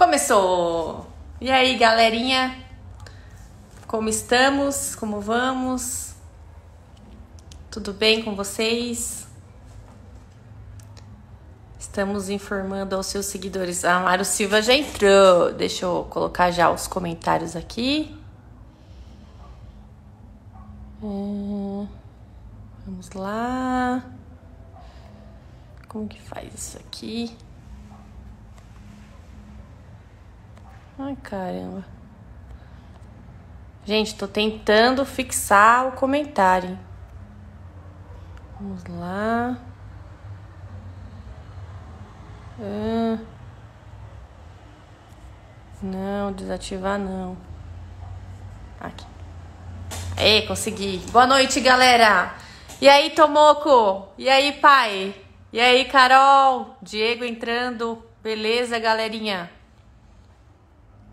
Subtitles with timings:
[0.00, 1.06] Começou!
[1.38, 2.56] E aí, galerinha?
[3.86, 4.94] Como estamos?
[4.96, 6.14] Como vamos?
[7.70, 9.26] Tudo bem com vocês?
[11.78, 13.84] Estamos informando aos seus seguidores.
[13.84, 15.52] A Mário Silva já entrou.
[15.52, 18.18] Deixa eu colocar já os comentários aqui.
[21.02, 21.86] Hum,
[22.86, 24.02] vamos lá.
[25.88, 27.36] Como que faz isso aqui?
[31.02, 31.82] Ai, caramba.
[33.86, 36.78] Gente, tô tentando fixar o comentário.
[38.60, 39.58] Vamos lá.
[42.60, 43.18] Ah.
[45.82, 47.34] Não, desativar não.
[48.78, 49.06] Aqui.
[50.18, 50.98] Ei, consegui.
[51.10, 52.34] Boa noite, galera.
[52.78, 54.06] E aí, Tomoko?
[54.18, 55.14] E aí, pai?
[55.50, 56.76] E aí, Carol?
[56.82, 58.04] Diego entrando.
[58.22, 59.50] Beleza, galerinha?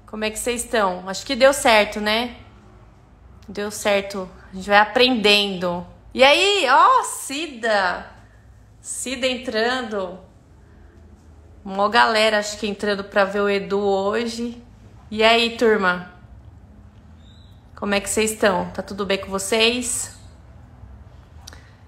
[0.08, 1.08] Como é que vocês estão?
[1.08, 2.38] Acho que deu certo, né?
[3.48, 4.28] Deu certo.
[4.52, 5.86] A gente vai aprendendo.
[6.14, 8.10] E aí, ó, Cida.
[8.80, 10.18] Cida entrando.
[11.64, 14.64] Uma galera, acho que entrando para ver o Edu hoje.
[15.12, 16.10] E aí, turma?
[17.76, 18.72] Como é que vocês estão?
[18.72, 20.18] Tá tudo bem com vocês?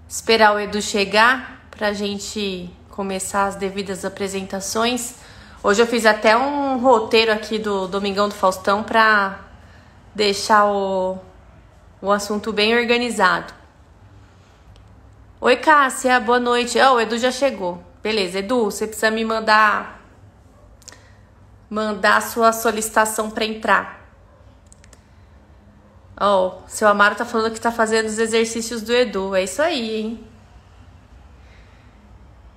[0.09, 5.18] Esperar o Edu chegar pra gente começar as devidas apresentações.
[5.61, 9.41] Hoje eu fiz até um roteiro aqui do Domingão do Faustão para
[10.15, 11.19] deixar o,
[12.01, 13.53] o assunto bem organizado.
[15.41, 16.79] Oi, Cássia, boa noite.
[16.79, 17.83] Oh, o Edu já chegou.
[18.01, 19.99] Beleza, Edu, você precisa me mandar
[21.69, 24.09] mandar sua solicitação para entrar.
[26.17, 29.35] Ó, oh, seu Amaro tá falando que tá fazendo os exercícios do Edu.
[29.35, 30.27] É isso aí, hein?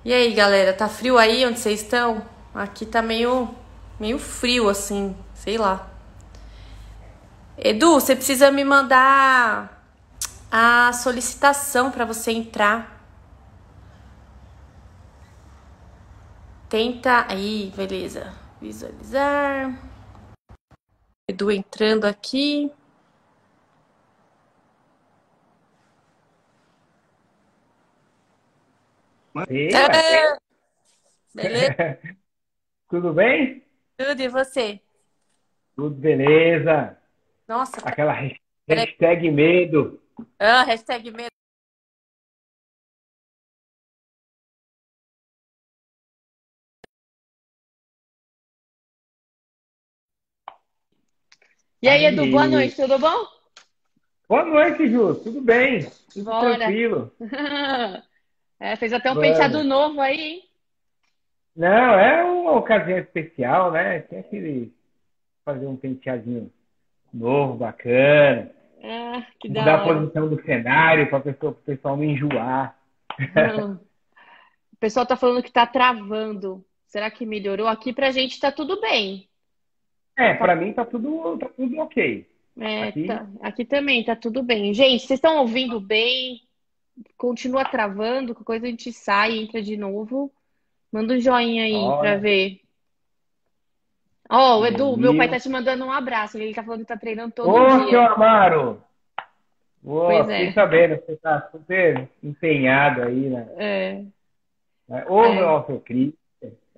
[0.05, 2.32] E aí, galera, tá frio aí onde vocês estão?
[2.53, 3.49] Aqui tá meio,
[3.99, 5.89] meio frio, assim, sei lá.
[7.57, 9.83] Edu, você precisa me mandar
[10.51, 13.03] a solicitação para você entrar.
[16.69, 17.25] Tenta.
[17.27, 18.33] Aí, beleza.
[18.61, 19.73] Visualizar.
[21.27, 22.71] Edu entrando aqui.
[29.49, 30.37] É.
[31.33, 31.99] Beleza?
[32.93, 33.63] Tudo bem?
[33.97, 34.79] Tudo, e você?
[35.75, 36.95] Tudo beleza.
[37.47, 37.77] Nossa.
[37.83, 38.13] Aquela
[38.69, 39.99] hashtag medo.
[40.37, 41.31] Ah, hashtag medo.
[51.81, 53.27] E aí, Edu, boa noite, tudo bom?
[54.29, 55.89] Boa noite, Ju, tudo bem?
[56.13, 56.59] Tudo Bora.
[56.59, 57.11] tranquilo.
[58.59, 59.27] é, fez até um Bora.
[59.29, 60.52] penteado novo aí, hein?
[61.55, 64.01] Não, é uma ocasião especial, né?
[64.01, 64.71] Tinha que
[65.45, 66.51] fazer um penteadinho
[67.13, 68.51] novo, bacana.
[68.83, 72.77] Ah, que da Mudar a posição do cenário para o pessoal não enjoar.
[73.35, 73.79] Não.
[74.73, 76.65] O pessoal tá falando que tá travando.
[76.87, 77.67] Será que melhorou?
[77.67, 79.27] Aqui pra gente tá tudo bem.
[80.17, 82.27] É, para mim tá tudo, tá tudo ok.
[82.59, 83.07] É, aqui...
[83.07, 84.73] Tá, aqui também tá tudo bem.
[84.73, 86.41] Gente, vocês estão ouvindo bem?
[87.17, 90.31] Continua travando, qualquer coisa a gente sai e entra de novo.
[90.93, 91.99] Manda um joinha aí Olha.
[91.99, 92.59] pra ver.
[94.29, 96.37] Ó, oh, o Edu, meu pai tá te mandando um abraço.
[96.37, 97.77] Ele tá falando que tá treinando todo Ô, dia.
[97.77, 98.83] Ô, seu Amaro!
[99.83, 100.51] Ô, pois é.
[100.51, 103.47] sabendo, você tá super empenhado aí, né?
[103.57, 104.03] É.
[104.91, 105.05] é.
[105.09, 105.35] Ô, é.
[105.35, 106.13] meu, seu Cris.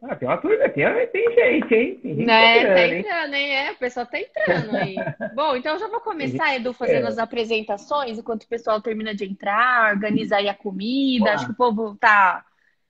[0.02, 2.00] Ah, tem uma turma, tem, tem gente, hein?
[2.02, 3.56] Tem gente é, tá, entrando, hein?
[3.56, 4.96] É, o pessoal tá entrando aí.
[5.36, 7.10] Bom, então já vou começar, Edu, fazendo é.
[7.10, 11.34] as apresentações, enquanto o pessoal termina de entrar, organizar aí a comida.
[11.34, 12.46] Acho que o povo tá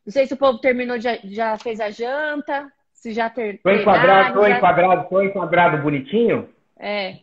[0.06, 3.60] não sei se o povo terminou, já, já fez a janta, se já ter.
[3.62, 4.58] Tô enquadrado, tô já...
[4.58, 6.48] enquadrado, tô enquadrado bonitinho?
[6.78, 7.18] É.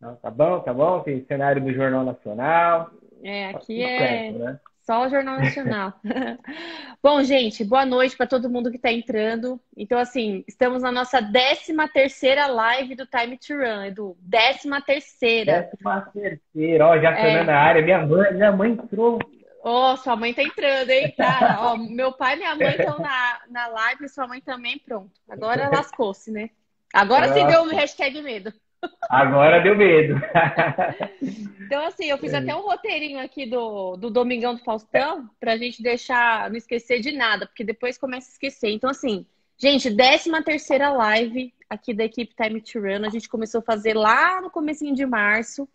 [0.00, 1.00] Não, tá bom, tá bom.
[1.00, 2.90] Tem cenário do Jornal Nacional.
[3.24, 4.60] É, tá aqui é né?
[4.82, 5.94] só o Jornal Nacional.
[7.02, 9.58] bom, gente, boa noite para todo mundo que está entrando.
[9.76, 14.16] Então, assim, estamos na nossa 13 terceira live do Time to Run, Edu.
[14.30, 15.62] 13 terceira.
[15.62, 17.42] Décima terceira, ó, já é.
[17.42, 17.82] na área.
[17.82, 19.18] Minha mãe, minha mãe entrou
[19.62, 21.58] Ó, oh, sua mãe tá entrando, hein, cara?
[21.60, 25.10] Ó, meu pai e minha mãe estão na, na live sua mãe também, pronto.
[25.28, 26.50] Agora lascou-se, né?
[26.94, 28.52] Agora sim deu o hashtag medo.
[29.10, 30.14] Agora deu medo.
[31.60, 35.82] então, assim, eu fiz até um roteirinho aqui do, do Domingão do Faustão pra gente
[35.82, 38.70] deixar, não esquecer de nada, porque depois começa a esquecer.
[38.70, 39.26] Então, assim,
[39.58, 43.04] gente, 13 terceira live aqui da equipe Time to Run.
[43.04, 45.68] A gente começou a fazer lá no comecinho de março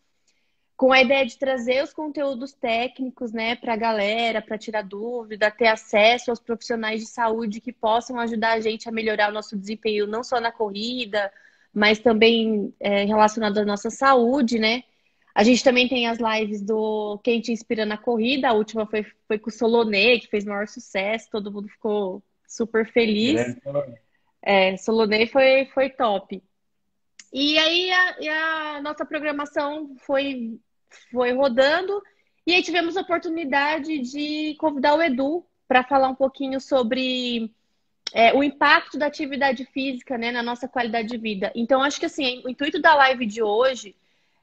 [0.83, 5.49] com a ideia de trazer os conteúdos técnicos, né, para a galera, para tirar dúvida,
[5.49, 9.57] ter acesso aos profissionais de saúde que possam ajudar a gente a melhorar o nosso
[9.57, 11.31] desempenho, não só na corrida,
[11.73, 14.83] mas também é, relacionado à nossa saúde, né?
[15.33, 18.49] A gente também tem as lives do Quem Te Inspira na Corrida.
[18.49, 22.85] A última foi, foi com o Solonê, que fez maior sucesso, todo mundo ficou super
[22.91, 23.39] feliz.
[24.41, 26.43] É, Solonê foi, foi top.
[27.31, 30.59] E aí a, a nossa programação foi,
[31.11, 32.01] foi rodando
[32.45, 37.51] e aí tivemos a oportunidade de convidar o Edu para falar um pouquinho sobre
[38.13, 41.51] é, o impacto da atividade física né, na nossa qualidade de vida.
[41.55, 43.95] Então, acho que assim, o intuito da live de hoje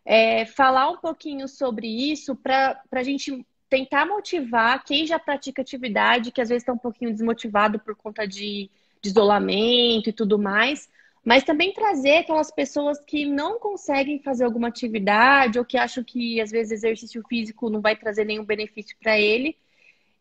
[0.04, 6.32] é falar um pouquinho sobre isso para a gente tentar motivar quem já pratica atividade,
[6.32, 8.68] que às vezes está um pouquinho desmotivado por conta de,
[9.00, 10.88] de isolamento e tudo mais,
[11.24, 16.40] mas também trazer aquelas pessoas que não conseguem fazer alguma atividade ou que acham que
[16.40, 19.56] às vezes exercício físico não vai trazer nenhum benefício para ele.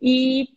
[0.02, 0.50] E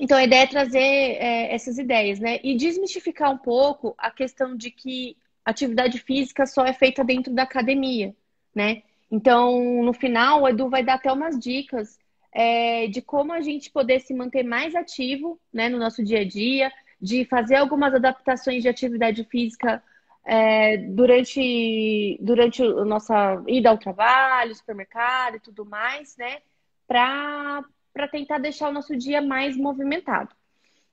[0.00, 2.38] então a ideia é trazer é, essas ideias, né?
[2.44, 7.42] E desmistificar um pouco a questão de que atividade física só é feita dentro da
[7.42, 8.14] academia,
[8.54, 8.82] né?
[9.10, 11.98] Então, no final, o Edu vai dar até umas dicas
[12.32, 16.24] é, de como a gente poder se manter mais ativo né, no nosso dia a
[16.24, 19.82] dia, de fazer algumas adaptações de atividade física
[20.24, 26.38] é, durante, durante a nossa ida ao trabalho, supermercado e tudo mais, né?
[26.86, 27.64] Para
[28.10, 30.34] tentar deixar o nosso dia mais movimentado.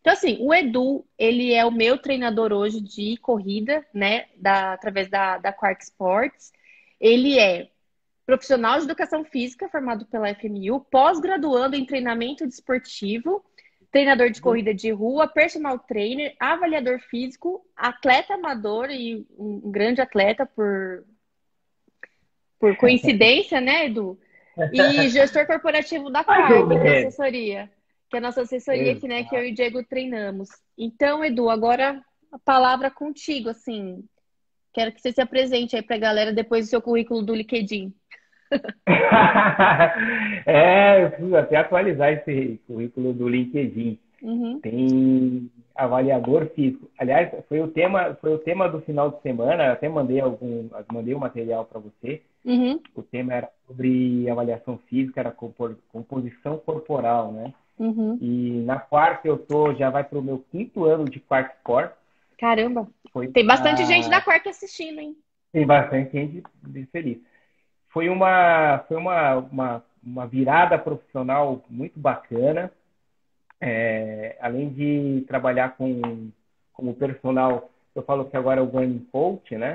[0.02, 4.26] Então, assim, o Edu, ele é o meu treinador hoje de corrida, né?
[4.36, 6.52] Da, através da, da Quark Sports.
[7.00, 7.70] Ele é
[8.26, 13.44] profissional de educação física, formado pela FMU, pós-graduando em treinamento desportivo
[13.94, 20.48] treinador de corrida de rua, personal trainer, avaliador físico, atleta amador e um grande atleta
[20.48, 21.06] por,
[22.60, 24.20] por coincidência, né, Edu?
[24.72, 27.72] E gestor corporativo da Parque, que é assessoria.
[28.10, 30.50] Que é a nossa assessoria aqui, né, que eu e o Diego treinamos.
[30.76, 34.04] Então, Edu, agora a palavra contigo, assim.
[34.74, 37.94] Quero que você se apresente aí para a galera depois do seu currículo do LinkedIn.
[40.46, 44.00] é, eu preciso até atualizar esse currículo do LinkedIn.
[44.22, 44.60] Uhum.
[44.62, 46.90] Tem avaliador físico.
[46.98, 49.66] Aliás, foi o tema, foi o tema do final de semana.
[49.66, 52.22] Eu até mandei algum, mandei o um material para você.
[52.46, 52.80] Uhum.
[52.96, 55.36] O tema era sobre avaliação física, era
[55.92, 57.54] composição corporal, né?
[57.80, 58.18] Uhum.
[58.22, 61.92] E na quarta eu tô, já vai para o meu quinto ano de quarto sport.
[62.38, 62.88] Caramba!
[63.12, 63.86] Foi Tem bastante a...
[63.86, 65.16] gente da quarta assistindo, hein?
[65.52, 66.44] Tem bastante gente
[66.92, 67.20] feliz
[67.94, 72.72] foi uma, foi uma, uma, uma virada profissional muito bacana.
[73.62, 76.32] É, além de trabalhar com
[76.74, 79.74] como personal, eu falo que agora é o running coach, né?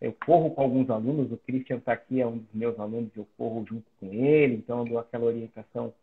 [0.00, 3.26] Eu corro com alguns alunos, o Christian está aqui, é um dos meus alunos, eu
[3.38, 5.94] corro junto com ele, então eu dou aquela orientação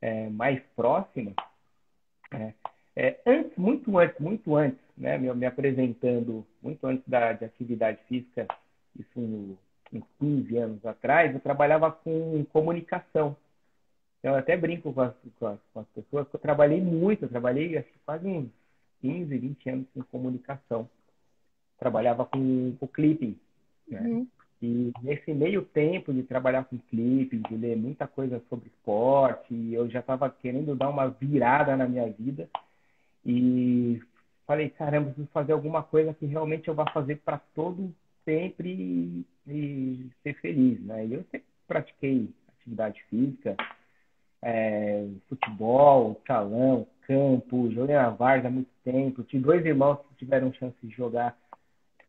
[0.00, 1.32] é, mais próxima.
[2.32, 2.54] É,
[2.94, 7.98] é, antes, muito antes, muito antes, né, me, me apresentando, muito antes da de atividade
[8.08, 8.46] física,
[8.96, 9.58] isso no
[10.18, 13.36] 15 anos atrás, eu trabalhava com comunicação.
[14.22, 17.28] Eu até brinco com as, com as, com as pessoas que eu trabalhei muito, eu
[17.28, 18.50] trabalhei acho quase uns
[19.00, 20.88] 15, 20 anos com comunicação.
[21.78, 23.36] Trabalhava com, com clipping,
[23.88, 24.00] né?
[24.02, 24.26] Uhum.
[24.62, 29.88] E nesse meio tempo de trabalhar com clipping, de ler muita coisa sobre esporte, eu
[29.88, 32.46] já estava querendo dar uma virada na minha vida.
[33.24, 34.02] E
[34.46, 37.90] falei, caramba, preciso fazer alguma coisa que realmente eu vá fazer para todo
[38.24, 41.04] sempre e ser feliz, né?
[41.04, 43.56] Eu sempre pratiquei atividade física,
[44.42, 49.22] é, futebol, salão, campo, joguei na Varsa há muito tempo.
[49.24, 51.36] Tive dois irmãos que tiveram chance de jogar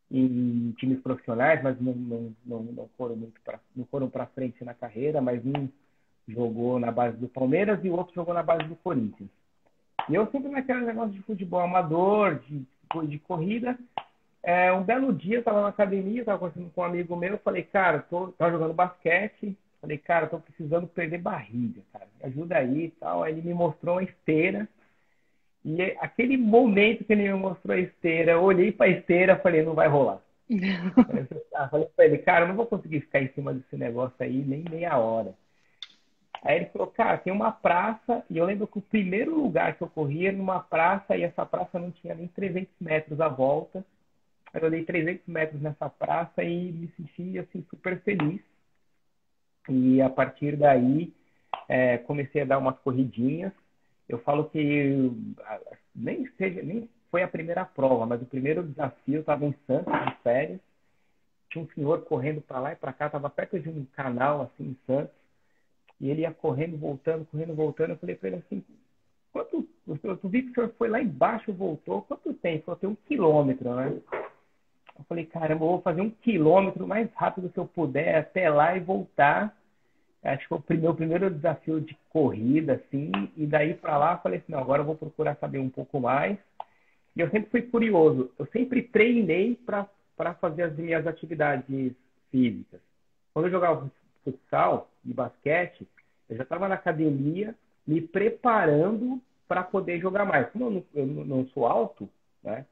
[0.10, 4.63] em times profissionais, mas não, não, não, não foram muito pra, não foram para frente
[4.63, 5.70] na carreira, mas um
[6.27, 9.30] jogou na base do Palmeiras e o outro jogou na base do Corinthians.
[10.10, 12.65] E eu sempre naquele negócio de futebol amador, de,
[13.08, 13.77] de corrida,
[14.43, 17.63] é, um belo dia, eu tava na academia, tava conversando com um amigo meu, falei,
[17.63, 22.86] cara, tô, tava jogando basquete, falei, cara, tô precisando perder barriga, cara, me ajuda aí
[22.86, 23.24] e tal.
[23.24, 24.67] Aí ele me mostrou uma esteira,
[25.63, 29.75] e aquele momento que ele me mostrou a esteira, eu olhei pra esteira falei, não
[29.75, 30.19] vai rolar.
[31.69, 34.65] falei pra ele, cara, eu não vou conseguir ficar em cima desse negócio aí nem
[34.69, 35.33] meia hora.
[36.43, 39.83] Aí ele falou, cara, tem uma praça, e eu lembro que o primeiro lugar que
[39.83, 43.86] eu corria era numa praça, e essa praça não tinha nem 300 metros à volta.
[44.53, 48.41] Eu dei 300 metros nessa praça e me senti assim super feliz.
[49.70, 51.13] E a partir daí
[51.67, 53.53] é, comecei a dar umas corridinhas.
[54.10, 55.12] Eu falo que
[55.96, 60.15] nem seja nem foi a primeira prova, mas o primeiro desafio estava em Santos de
[60.24, 60.60] férias.
[61.50, 64.70] tinha um senhor correndo para lá e para cá, estava perto de um canal assim
[64.72, 65.13] em Santos,
[66.00, 67.91] e ele ia correndo, voltando, correndo, voltando.
[67.91, 68.63] Eu falei para ele assim:
[69.31, 69.67] quanto.
[69.88, 72.55] Eu vi que o senhor foi lá embaixo, voltou, quanto tem?
[72.55, 74.01] Ele falou: tem um quilômetro, né?
[74.98, 78.75] Eu falei: caramba, eu vou fazer um quilômetro mais rápido se eu puder até lá
[78.75, 79.55] e voltar.
[80.24, 84.19] Acho que foi o meu primeiro desafio de corrida, assim, e daí para lá eu
[84.19, 86.38] falei assim: não, agora eu vou procurar saber um pouco mais.
[87.15, 89.88] E eu sempre fui curioso, eu sempre treinei para
[90.36, 91.93] fazer as minhas atividades
[92.29, 92.79] físicas.
[93.33, 93.91] Quando eu jogava
[94.24, 95.88] futsal e basquete,
[96.29, 97.55] eu já estava na academia
[97.86, 100.50] me preparando para poder jogar mais.
[100.51, 102.07] Como eu não, eu não sou alto,
[102.43, 102.65] né?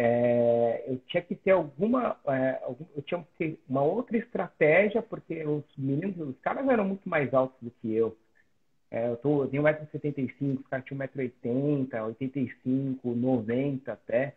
[0.00, 2.62] É, eu tinha que ter alguma, é,
[2.96, 7.34] eu tinha que ter uma outra estratégia, porque os meninos, os caras eram muito mais
[7.34, 8.16] altos do que eu.
[8.92, 14.36] É, eu, tô, eu tenho 1,75m, os caras tinham 1,80m, 85, 90 até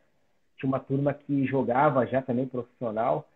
[0.57, 3.29] tinha uma turma que jogava já também profissional.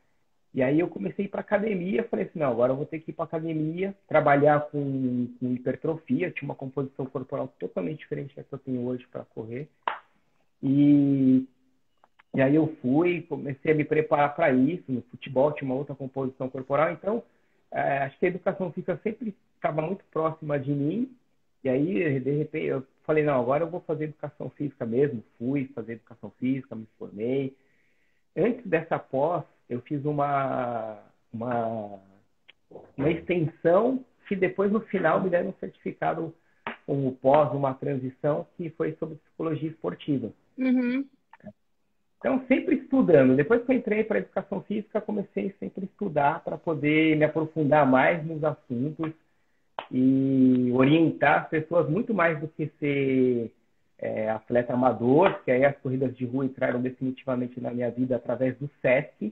[0.51, 3.13] E aí eu comecei para academia, falei assim, não, agora eu vou ter que ir
[3.13, 8.59] para academia, trabalhar com, com hipertrofia, tinha uma composição corporal totalmente diferente da que eu
[8.59, 9.69] tenho hoje para correr.
[10.63, 11.45] E,
[12.35, 15.95] e aí eu fui, comecei a me preparar para isso, no futebol tinha uma outra
[15.95, 17.23] composição corporal, então
[17.71, 21.15] é, acho que a educação física sempre estava muito próxima de mim,
[21.65, 25.23] e aí, de repente, eu falei, não, agora eu vou fazer educação física mesmo.
[25.39, 27.57] Fui fazer educação física, me formei.
[28.37, 30.99] Antes dessa pós, eu fiz uma,
[31.33, 31.99] uma,
[32.95, 36.35] uma extensão que depois, no final, me deram um certificado
[36.87, 40.31] um pós, uma transição, que foi sobre psicologia esportiva.
[40.59, 41.03] Uhum.
[42.25, 43.35] Então, sempre estudando.
[43.35, 47.85] Depois que eu entrei para educação física, comecei sempre a estudar para poder me aprofundar
[47.85, 49.11] mais nos assuntos
[49.91, 53.51] e orientar as pessoas muito mais do que ser
[53.99, 58.57] é, atleta amador, que aí as corridas de rua entraram definitivamente na minha vida através
[58.57, 59.31] do SESC.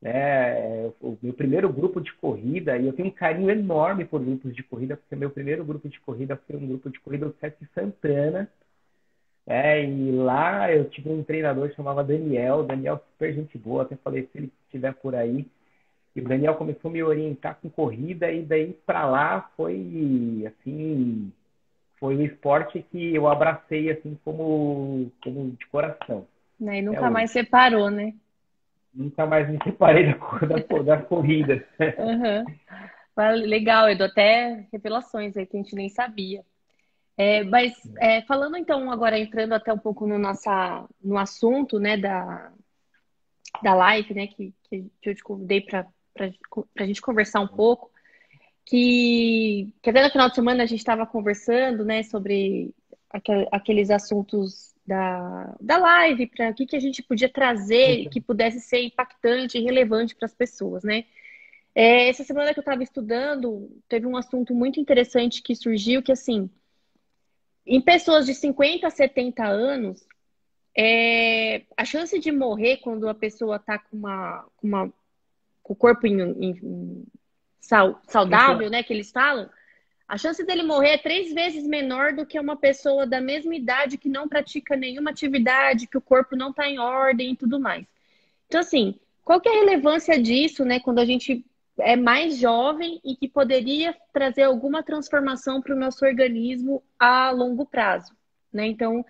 [0.00, 0.86] Né?
[1.02, 4.62] O meu primeiro grupo de corrida, e eu tenho um carinho enorme por grupos de
[4.62, 8.48] corrida, porque meu primeiro grupo de corrida foi um grupo de corrida do SESC Santana.
[9.46, 13.96] É, e lá eu tive um treinador que chamava Daniel, Daniel super gente boa, até
[13.96, 15.46] falei se ele estiver por aí,
[16.14, 21.32] e o Daniel começou a me orientar com corrida e daí para lá foi assim,
[21.98, 26.26] foi um esporte que eu abracei assim como, como de coração.
[26.58, 28.14] Né, e nunca é mais separou, né?
[28.92, 30.16] Nunca mais me separei da,
[30.46, 31.62] da, das corridas.
[31.98, 32.44] Uhum.
[33.46, 36.42] Legal, Edu, até revelações aí que a gente nem sabia.
[37.22, 41.94] É, mas é, falando então agora, entrando até um pouco no, nossa, no assunto né,
[41.94, 42.50] da,
[43.62, 45.86] da live, né, que, que eu te convidei para
[46.78, 47.90] a gente conversar um pouco,
[48.64, 52.74] que, que até no final de semana a gente estava conversando, né, sobre
[53.10, 58.18] aquel, aqueles assuntos da, da live, para o que, que a gente podia trazer que
[58.22, 61.04] pudesse ser impactante e relevante para as pessoas, né?
[61.74, 66.10] É, essa semana que eu estava estudando, teve um assunto muito interessante que surgiu, que
[66.10, 66.50] assim,
[67.66, 70.06] em pessoas de 50 a 70 anos,
[70.76, 74.92] é, a chance de morrer quando a pessoa está com uma, uma
[75.70, 77.06] o corpo em, em, em
[77.60, 79.48] saudável, né, que eles falam,
[80.08, 83.96] a chance dele morrer é três vezes menor do que uma pessoa da mesma idade
[83.96, 87.86] que não pratica nenhuma atividade, que o corpo não está em ordem e tudo mais.
[88.48, 91.44] Então, assim, qual que é a relevância disso, né, quando a gente
[91.78, 97.64] é mais jovem e que poderia trazer alguma transformação para o nosso organismo a longo
[97.66, 98.14] prazo,
[98.52, 98.66] né?
[98.66, 99.04] Então,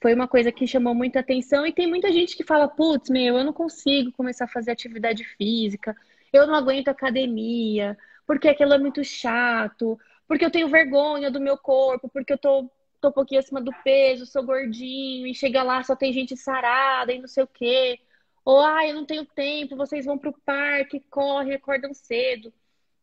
[0.00, 3.38] foi uma coisa que chamou muita atenção e tem muita gente que fala, putz, meu,
[3.38, 5.96] eu não consigo começar a fazer atividade física,
[6.32, 11.56] eu não aguento academia, porque aquilo é muito chato, porque eu tenho vergonha do meu
[11.56, 15.82] corpo, porque eu tô, tô um pouquinho acima do peso, sou gordinho, e chega lá
[15.84, 18.00] só tem gente sarada e não sei o quê.
[18.44, 22.52] Ou, ah, eu não tenho tempo, vocês vão pro parque, correm, acordam cedo.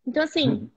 [0.05, 0.69] Então, assim, uhum.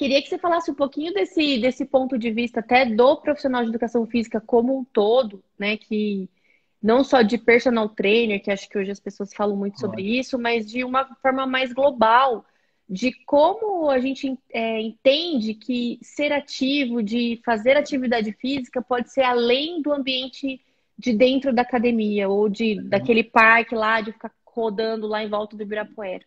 [0.00, 3.68] Queria que você falasse um pouquinho desse, desse ponto de vista até do profissional de
[3.68, 5.76] educação física como um todo, né?
[5.76, 6.26] Que
[6.82, 10.38] não só de personal trainer, que acho que hoje as pessoas falam muito sobre isso,
[10.38, 12.46] mas de uma forma mais global,
[12.88, 19.24] de como a gente é, entende que ser ativo, de fazer atividade física, pode ser
[19.24, 20.64] além do ambiente
[21.00, 22.88] de dentro da academia ou de uhum.
[22.88, 26.24] daquele parque lá, de ficar rodando lá em volta do Ibirapuera.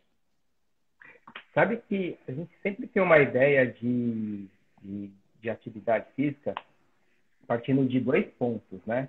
[1.53, 4.47] Sabe que a gente sempre tem uma ideia de,
[4.81, 6.55] de, de atividade física
[7.45, 9.07] partindo de dois pontos, né?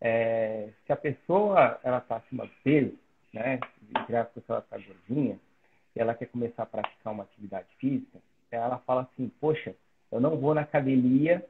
[0.00, 2.98] É, se a pessoa ela está acima do peso,
[3.32, 3.58] né?
[3.96, 5.38] Entre a pessoa está gordinha,
[5.96, 8.18] e ela quer começar a praticar uma atividade física,
[8.50, 9.74] ela fala assim, poxa,
[10.12, 11.44] eu não vou na academia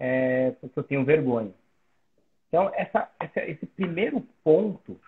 [0.00, 1.52] é, porque eu tenho vergonha.
[2.48, 3.10] Então, essa,
[3.46, 4.98] esse primeiro ponto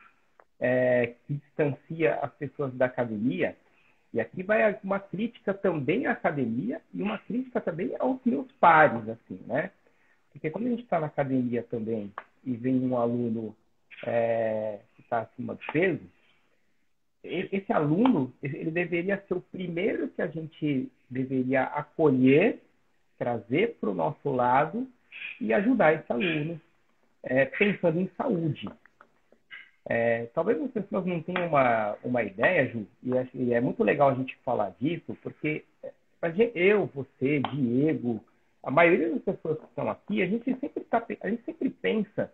[0.61, 3.57] é, que distancia as pessoas da academia,
[4.13, 9.09] e aqui vai uma crítica também à academia e uma crítica também aos meus pares,
[9.09, 9.71] assim, né?
[10.33, 12.13] Porque quando a gente está na academia também
[12.45, 13.55] e vem um aluno
[14.07, 16.01] é, que está acima do peso,
[17.23, 22.63] esse aluno ele deveria ser o primeiro que a gente deveria acolher,
[23.19, 24.87] trazer para o nosso lado
[25.41, 26.61] e ajudar esse aluno,
[27.23, 28.69] é, pensando em saúde.
[29.89, 32.87] É, talvez as pessoas não tenham uma, uma ideia, Ju,
[33.35, 35.65] e é muito legal a gente falar disso, porque
[36.55, 38.23] eu, você, Diego,
[38.63, 42.31] a maioria das pessoas que estão aqui, a gente sempre, tá, a gente sempre pensa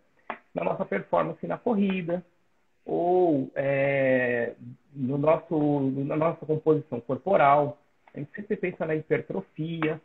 [0.52, 2.24] na nossa performance na corrida,
[2.84, 4.54] ou é,
[4.94, 7.78] no nosso, na nossa composição corporal.
[8.12, 10.00] A gente sempre pensa na hipertrofia,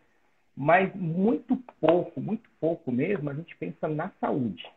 [0.60, 4.70] mas muito pouco, muito pouco mesmo, a gente pensa na saúde.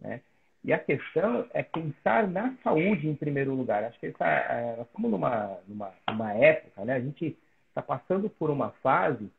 [0.00, 0.20] Né?
[0.64, 3.84] E a questão é pensar na saúde em primeiro lugar.
[3.84, 6.94] Acho que essa, é, nós estamos numa, numa, numa época, né?
[6.94, 9.30] a gente está passando por uma fase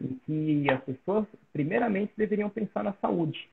[0.00, 3.46] em que as pessoas, primeiramente, deveriam pensar na saúde.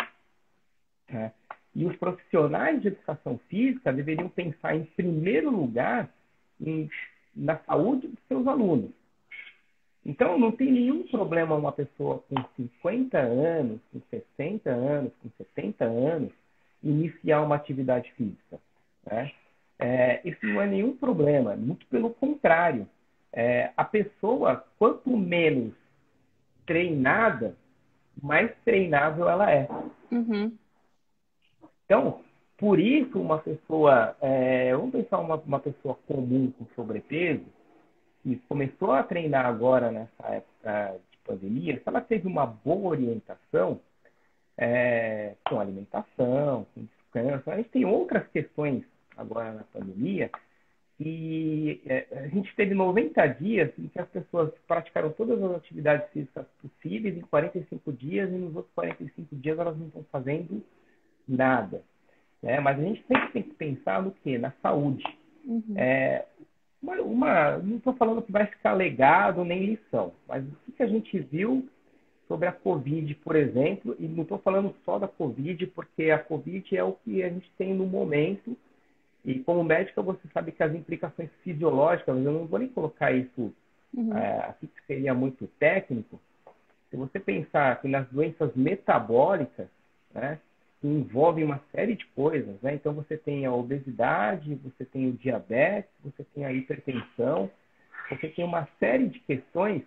[1.10, 1.34] Né?
[1.76, 6.10] E os profissionais de educação física deveriam pensar, em primeiro lugar,
[6.62, 6.90] em,
[7.36, 8.92] na saúde dos seus alunos.
[10.06, 15.86] Então, não tem nenhum problema uma pessoa com 50 anos, com 60 anos, com 70
[15.86, 16.32] anos,
[16.84, 18.60] iniciar uma atividade física.
[19.06, 19.32] Né?
[19.80, 22.88] É, isso não é nenhum problema, muito pelo contrário.
[23.32, 25.74] É, a pessoa, quanto menos
[26.66, 27.56] treinada,
[28.22, 29.68] mais treinável ela é.
[30.12, 30.56] Uhum.
[31.86, 32.22] Então,
[32.58, 37.44] por isso, uma pessoa, é, vamos pensar uma, uma pessoa comum com sobrepeso,
[38.24, 43.80] que começou a treinar agora nessa época de pandemia, se ela teve uma boa orientação,
[44.58, 48.84] é, com alimentação, com descanso, a gente tem outras questões
[49.18, 50.32] agora na pandemia,
[51.00, 56.10] e é, a gente teve 90 dias em que as pessoas praticaram todas as atividades
[56.12, 60.64] físicas possíveis em 45 dias, e nos outros 45 dias elas não estão fazendo
[61.28, 61.84] nada.
[62.42, 62.60] Né?
[62.60, 64.38] Mas a gente sempre tem que pensar no quê?
[64.38, 65.04] Na saúde.
[65.46, 65.74] Uhum.
[65.76, 66.26] É,
[66.84, 70.88] uma, uma, não estou falando que vai ficar legado nem lição, mas o que a
[70.88, 71.68] gente viu
[72.28, 76.76] sobre a Covid, por exemplo, e não estou falando só da Covid, porque a Covid
[76.76, 78.58] é o que a gente tem no momento,
[79.24, 83.54] e como médica você sabe que as implicações fisiológicas, eu não vou nem colocar isso
[83.96, 84.18] uhum.
[84.18, 86.20] é, aqui que seria muito técnico,
[86.90, 89.68] se você pensar que nas doenças metabólicas,
[90.14, 90.40] né,
[90.84, 92.76] que envolvem uma série de coisas, né?
[92.76, 97.50] Então você tem a obesidade, você tem o diabetes, você tem a hipertensão,
[98.10, 99.82] você tem uma série de questões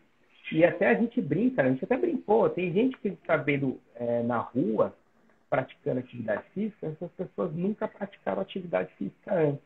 [0.51, 4.23] e até a gente brinca, a gente até brincou, tem gente que está vendo é,
[4.23, 4.97] na rua
[5.51, 9.61] praticando atividade física, essas pessoas nunca praticaram atividade física antes.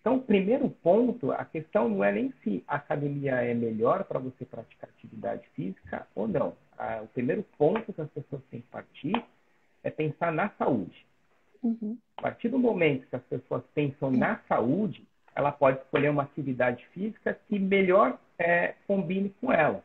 [0.00, 4.18] Então, o primeiro ponto, a questão não é nem se a academia é melhor para
[4.18, 6.56] você praticar atividade física ou não.
[7.02, 9.24] o primeiro ponto que as pessoas têm que partir
[9.82, 11.06] é pensar na saúde.
[11.62, 11.96] Uhum.
[12.16, 16.84] A partir do momento que as pessoas pensam na saúde, ela pode escolher uma atividade
[16.92, 19.84] física que melhor é, combine com ela.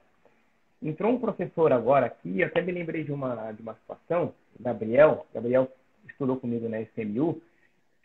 [0.81, 5.71] Entrou um professor agora aqui, até me lembrei de uma, de uma situação, Gabriel, Gabriel
[6.07, 7.41] estudou comigo na SMU,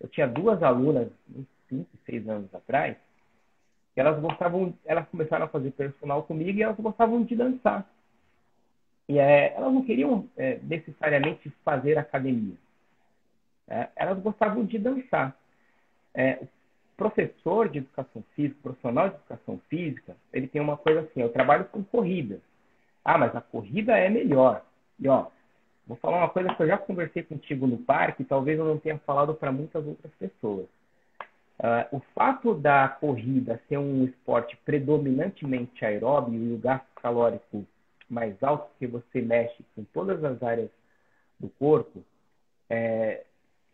[0.00, 2.96] eu tinha duas alunas, uns 5, 6 anos atrás,
[3.94, 7.88] que elas gostavam, elas começaram a fazer personal comigo e elas gostavam de dançar.
[9.08, 12.56] E é, elas não queriam é, necessariamente fazer academia.
[13.66, 15.34] É, elas gostavam de dançar.
[16.14, 16.48] É, o
[16.96, 21.64] professor de educação física, profissional de educação física, ele tem uma coisa assim: eu trabalho
[21.66, 22.40] com corrida.
[23.04, 24.62] Ah, mas a corrida é melhor.
[25.00, 25.28] E ó,
[25.86, 28.98] vou falar uma coisa que eu já conversei contigo no parque, talvez eu não tenha
[28.98, 30.66] falado para muitas outras pessoas.
[31.58, 37.66] Uh, o fato da corrida ser um esporte predominantemente aeróbio e o gasto calórico
[38.08, 40.70] mais alto, que você mexe com todas as áreas
[41.38, 42.02] do corpo,
[42.68, 43.24] é,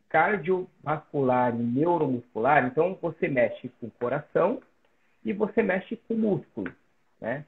[0.08, 4.60] cardiovascular e neuromuscular, então você mexe com o coração
[5.24, 6.72] e você mexe com o músculo.
[7.20, 7.44] Né?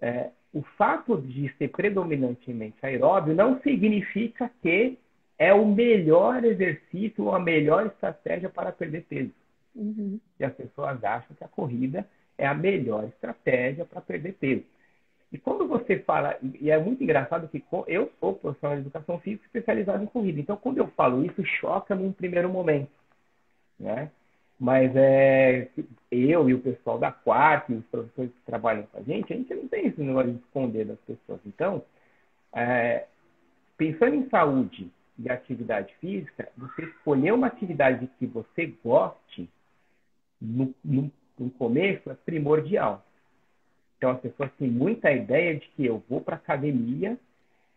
[0.00, 4.98] É, o fato de ser predominantemente aeróbio não significa que
[5.38, 9.32] é o melhor exercício ou a melhor estratégia para perder peso.
[9.74, 10.18] Uhum.
[10.40, 14.64] E as pessoas acham que a corrida é a melhor estratégia para perder peso.
[15.36, 19.44] E quando você fala, e é muito engraçado que eu sou profissional de educação física
[19.44, 22.88] especializado em corrida, então quando eu falo isso, choca num primeiro momento,
[23.78, 24.10] né?
[24.58, 25.68] Mas é,
[26.10, 29.36] eu e o pessoal da quarta e os professores que trabalham com a gente, a
[29.36, 31.40] gente não tem esse negócio de esconder das pessoas.
[31.44, 31.84] Então,
[32.54, 33.04] é,
[33.76, 39.50] pensando em saúde de atividade física, você escolher uma atividade que você goste
[40.40, 43.04] no, no, no começo é primordial.
[43.96, 47.18] Então as pessoas têm muita ideia de que eu vou para academia,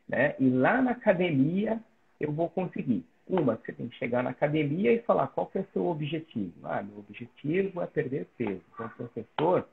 [0.08, 0.36] né?
[0.40, 1.80] E lá na academia
[2.20, 3.06] eu vou conseguir.
[3.28, 6.52] Uma, você tem que chegar na academia e falar qual que é o seu objetivo.
[6.64, 8.62] Ah, meu objetivo é perder peso.
[8.74, 9.68] Então o professor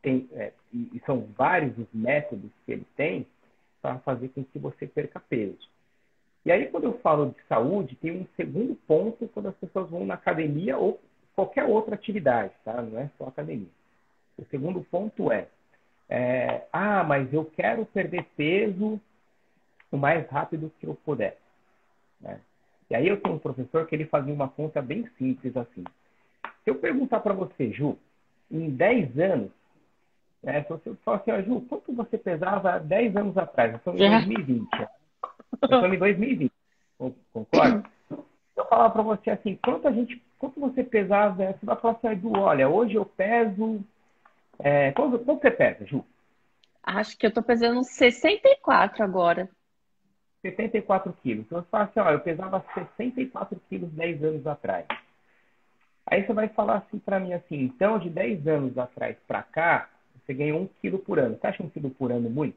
[0.00, 3.26] tem, é, e são vários os métodos que ele tem
[3.82, 5.68] para fazer com que você perca peso.
[6.44, 10.06] E aí, quando eu falo de saúde, tem um segundo ponto quando as pessoas vão
[10.06, 11.00] na academia ou
[11.34, 12.80] qualquer outra atividade, tá?
[12.80, 13.66] Não é só academia.
[14.38, 15.48] O segundo ponto é,
[16.08, 19.00] é ah, mas eu quero perder peso
[19.90, 21.38] o mais rápido que eu puder.
[22.20, 22.40] Né?
[22.90, 25.84] E aí eu tenho um professor que ele fazia uma conta bem simples assim.
[26.62, 27.98] Se eu perguntar para você, Ju,
[28.50, 29.50] em 10 anos,
[30.42, 33.72] né, se você falar assim, Ju, quanto você pesava 10 anos atrás?
[33.72, 34.68] Eu estou em 2020.
[34.72, 34.88] Eu
[35.62, 36.52] estou em 2020.
[37.32, 37.84] Concorda?
[38.56, 42.20] Eu falar para você assim, quanto a gente, quanto você pesava, você vai falar assim,
[42.20, 43.84] Ju, olha, hoje eu peso.
[44.58, 46.04] É, quanto, quanto você pesa, Ju?
[46.82, 49.48] Acho que eu estou pesando 64 agora.
[50.42, 51.44] 74 quilos.
[51.44, 54.86] Então você fala assim, olha, eu pesava 64 quilos 10 anos atrás.
[56.06, 59.90] Aí você vai falar assim para mim assim, então de 10 anos atrás para cá,
[60.14, 61.36] você ganhou um quilo por ano.
[61.36, 62.56] Você acha um quilo por ano muito?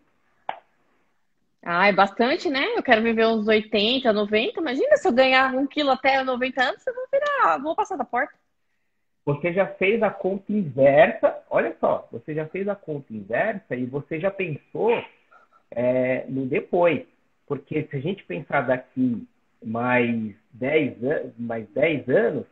[1.63, 2.77] Ah, é bastante, né?
[2.77, 4.61] Eu quero viver uns 80, 90.
[4.61, 8.05] Imagina se eu ganhar um quilo até 90 anos, eu vou virar, vou passar da
[8.05, 8.33] porta.
[9.29, 13.85] Você já fez a conta inversa, olha só, você já fez a conta inversa e
[13.85, 14.91] você já pensou
[15.69, 17.05] é, no depois.
[17.45, 19.27] Porque se a gente pensar daqui
[19.63, 22.45] mais 10, an mais 10 anos,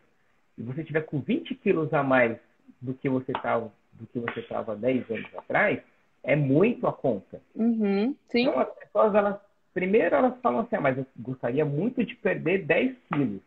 [0.56, 2.38] e você tiver com 20 quilos a mais
[2.80, 5.82] do que você estava do que você estava 10 anos atrás,
[6.24, 7.42] é muito a conta.
[7.56, 8.16] Uhum,
[8.50, 9.40] então as pessoas, elas,
[9.74, 13.42] primeiro elas falam assim, ah, mas eu gostaria muito de perder 10 quilos,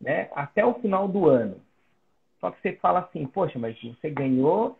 [0.00, 0.30] né?
[0.34, 1.60] Até o final do ano.
[2.42, 4.76] Só que você fala assim, poxa, mas você ganhou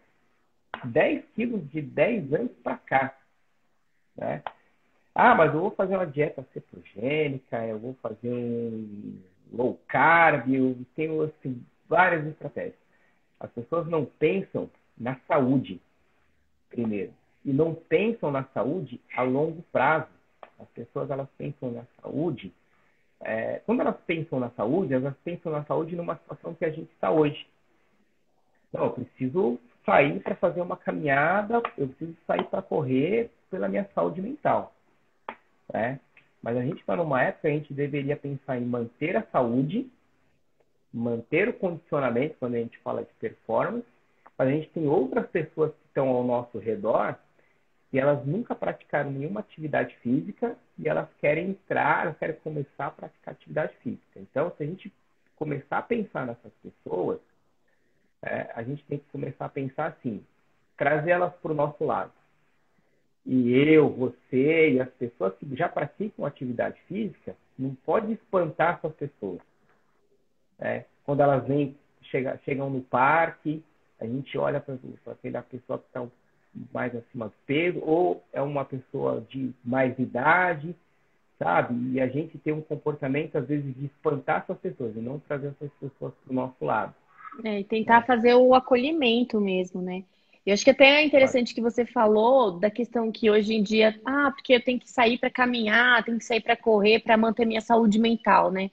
[0.85, 3.17] 10 quilos de 10 anos para cá,
[4.17, 4.43] né?
[5.15, 9.17] Ah, mas eu vou fazer uma dieta cetogênica, eu vou fazer um
[9.53, 12.75] low carb, eu tenho assim, várias estratégias.
[13.39, 15.81] As pessoas não pensam na saúde,
[16.69, 17.13] primeiro,
[17.45, 20.09] e não pensam na saúde a longo prazo.
[20.59, 22.53] As pessoas elas pensam na saúde,
[23.25, 26.91] é, quando elas pensam na saúde, elas pensam na saúde numa situação que a gente
[26.93, 27.47] está hoje.
[28.73, 33.89] Não, eu preciso sair para fazer uma caminhada, eu preciso sair para correr pela minha
[33.95, 34.73] saúde mental
[35.73, 35.99] né?
[36.43, 39.91] Mas a gente está numa época que a gente deveria pensar em manter a saúde,
[40.93, 43.87] manter o condicionamento quando a gente fala de performance,
[44.37, 47.17] mas a gente tem outras pessoas que estão ao nosso redor
[47.93, 52.91] e elas nunca praticaram nenhuma atividade física e elas querem entrar, elas querem começar a
[52.91, 54.19] praticar atividade física.
[54.19, 54.93] Então, se a gente
[55.37, 57.21] começar a pensar nessas pessoas,
[58.23, 60.25] é, a gente tem que começar a pensar assim,
[60.77, 62.13] trazer elas para o nosso lado
[63.25, 68.95] e eu, você e as pessoas que já praticam atividade física, não pode espantar essas
[68.97, 69.41] pessoas.
[70.59, 73.63] É, quando elas vêm, chega, chegam no parque,
[74.01, 74.75] a gente olha para
[75.13, 76.03] aquela pessoa que está
[76.73, 80.75] mais acima do peso, ou é uma pessoa de mais idade,
[81.39, 81.75] sabe?
[81.93, 85.49] E a gente tem um comportamento, às vezes, de espantar essas pessoas e não trazer
[85.49, 86.95] essas pessoas para o nosso lado.
[87.45, 88.07] É, e tentar é.
[88.07, 90.05] fazer o acolhimento mesmo, né?
[90.45, 93.99] Eu acho que até é interessante que você falou da questão que hoje em dia,
[94.05, 97.47] ah, porque eu tenho que sair para caminhar, tenho que sair para correr para manter
[97.47, 98.71] minha saúde mental, né?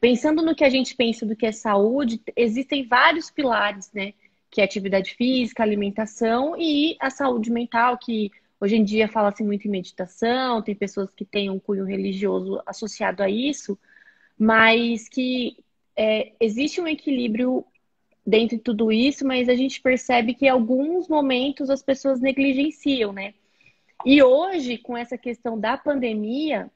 [0.00, 4.14] Pensando no que a gente pensa do que é saúde, existem vários pilares, né?
[4.52, 9.66] Que é atividade física, alimentação e a saúde mental, que hoje em dia fala-se muito
[9.66, 13.76] em meditação, tem pessoas que têm um cunho religioso associado a isso,
[14.38, 15.56] mas que
[15.96, 17.64] é, existe um equilíbrio
[18.26, 23.12] dentro de tudo isso, mas a gente percebe que em alguns momentos as pessoas negligenciam,
[23.12, 23.34] né?
[24.04, 26.70] E hoje, com essa questão da pandemia,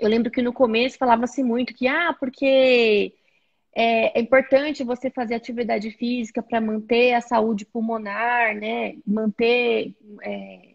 [0.00, 3.14] eu lembro que no começo falava-se muito que, ah, porque
[3.74, 8.96] é, é importante você fazer atividade física para manter a saúde pulmonar, né?
[9.06, 10.74] Manter, é,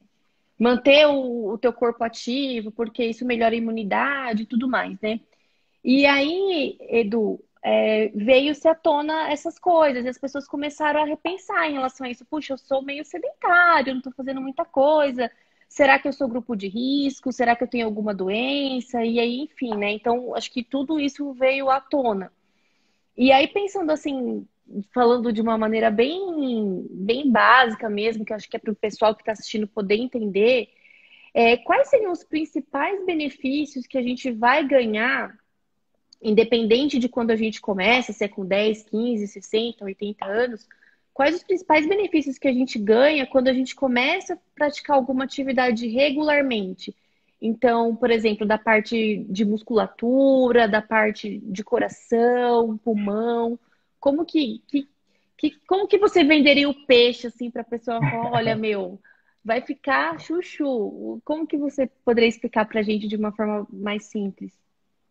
[0.59, 5.19] manter o, o teu corpo ativo, porque isso melhora a imunidade e tudo mais, né?
[5.83, 11.69] E aí, Edu, é, veio-se à tona essas coisas, e as pessoas começaram a repensar
[11.69, 12.25] em relação a isso.
[12.25, 15.31] Puxa, eu sou meio sedentário, não estou fazendo muita coisa.
[15.69, 17.31] Será que eu sou grupo de risco?
[17.31, 19.05] Será que eu tenho alguma doença?
[19.05, 19.91] E aí, enfim, né?
[19.91, 22.31] Então, acho que tudo isso veio à tona.
[23.19, 24.47] E aí, pensando assim,
[24.93, 29.15] falando de uma maneira bem, bem básica mesmo, que acho que é para o pessoal
[29.15, 30.69] que está assistindo poder entender,
[31.34, 35.38] É, quais seriam os principais benefícios que a gente vai ganhar,
[36.21, 40.67] independente de quando a gente começa, se é com 10, 15, 60, 80 anos,
[41.13, 45.25] quais os principais benefícios que a gente ganha quando a gente começa a praticar alguma
[45.25, 46.95] atividade regularmente?
[47.41, 53.58] Então, por exemplo, da parte de musculatura, da parte de coração, pulmão,
[53.99, 54.88] como que, que,
[55.38, 57.99] que como que você venderia o peixe assim para a pessoa?
[58.34, 58.99] Olha, meu,
[59.43, 61.21] vai ficar chuchu.
[61.23, 64.52] Como que você poderia explicar para a gente de uma forma mais simples?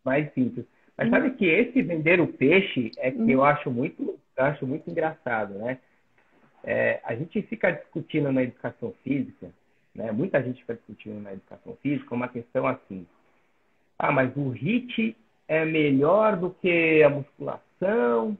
[0.04, 0.66] Mais simples.
[0.96, 1.14] Mas uhum.
[1.14, 3.30] sabe que esse vender o peixe é que uhum.
[3.30, 5.78] eu acho muito, eu acho muito engraçado, né?
[6.64, 9.48] É, a gente fica discutindo na educação física
[9.98, 10.12] né?
[10.12, 13.04] Muita gente fica discutindo na educação física uma questão assim.
[13.98, 15.16] Ah, mas o HIT
[15.48, 18.38] é melhor do que a musculação,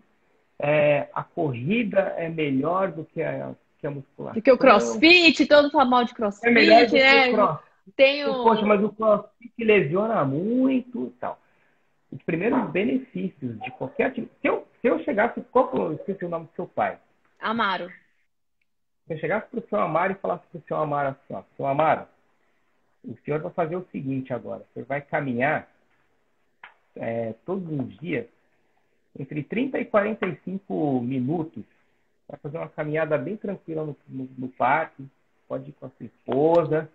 [0.57, 4.35] é, a corrida é melhor do que a, que a musculação.
[4.35, 7.25] Porque o crossfit, todo fala mal de crossfit, é melhor do né?
[7.25, 7.69] Que o crossfit.
[7.97, 8.33] Tenho...
[8.45, 11.41] Poxa, mas o crossfit lesiona muito e tal.
[12.13, 14.39] Os primeiros benefícios de qualquer atividade.
[14.41, 15.41] Se eu, se eu chegasse.
[15.51, 16.99] Qual eu esqueci o nome do seu pai?
[17.41, 17.91] Amaro
[19.09, 21.67] você chegasse para o seu Amaro e falasse para o seu Amaro assim, ó, seu
[21.67, 22.07] Amaro,
[23.03, 25.67] o senhor vai fazer o seguinte agora, o senhor vai caminhar
[26.95, 28.27] é, todos os dias
[29.19, 31.65] entre 30 e 45 minutos,
[32.29, 35.09] vai fazer uma caminhada bem tranquila no, no, no parque,
[35.49, 36.89] pode ir com a sua esposa,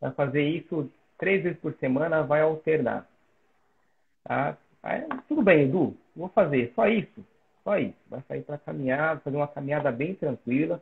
[0.00, 3.06] vai fazer isso três vezes por semana, vai alternar.
[4.22, 4.56] Tá?
[4.82, 7.26] Aí, tudo bem, Edu, vou fazer só isso,
[7.64, 7.96] só isso.
[8.08, 10.80] Vai sair para caminhar, fazer uma caminhada bem tranquila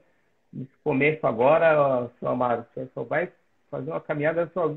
[0.54, 3.30] nesse começo agora, seu Amaro, o senhor só vai
[3.70, 4.74] fazer uma caminhada só.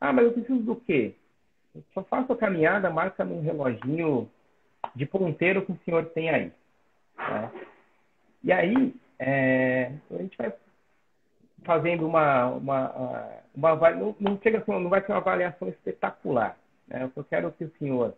[0.00, 1.14] Ah, mas eu preciso do quê?
[1.74, 4.30] Eu só faço a caminhada, marca num reloginho
[4.94, 6.52] de ponteiro que o senhor tem aí.
[7.18, 7.50] Né?
[8.44, 10.52] E aí, é, a gente vai
[11.64, 12.46] fazendo uma.
[12.46, 12.90] uma,
[13.54, 16.56] uma, uma não, chega, não vai ser uma avaliação espetacular.
[16.86, 17.10] Né?
[17.16, 18.14] Eu quero que o senhor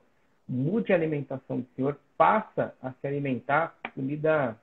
[0.49, 4.57] mude a alimentação do senhor, passa a se alimentar comida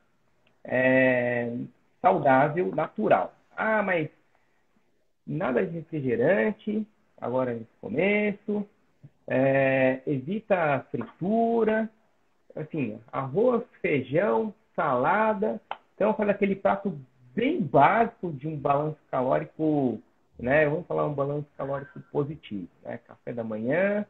[0.64, 1.56] é,
[2.06, 3.34] saudável, natural.
[3.58, 4.10] Ah, mas
[5.26, 6.86] nada de refrigerante,
[7.20, 8.68] agora nesse começo,
[9.28, 11.90] é, evita a fritura,
[12.56, 15.60] assim, arroz, feijão, salada.
[15.96, 16.96] Então, faz aquele prato
[17.34, 20.00] bem básico de um balanço calórico,
[20.38, 20.68] né?
[20.68, 23.00] Vamos falar um balanço calórico positivo, né?
[23.00, 24.06] Café da manhã,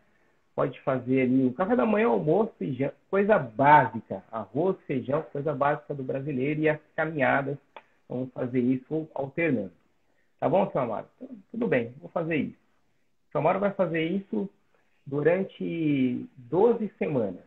[0.53, 5.93] pode fazer ali o café da manhã, almoço, feijão, coisa básica, arroz, feijão, coisa básica
[5.93, 7.57] do brasileiro e as caminhadas
[8.07, 9.71] Vamos fazer isso alternando.
[10.39, 11.07] Tá bom, seu Amaro?
[11.15, 12.59] Então, tudo bem, vou fazer isso.
[13.27, 14.49] O seu Amaro vai fazer isso
[15.05, 17.43] durante 12 semanas.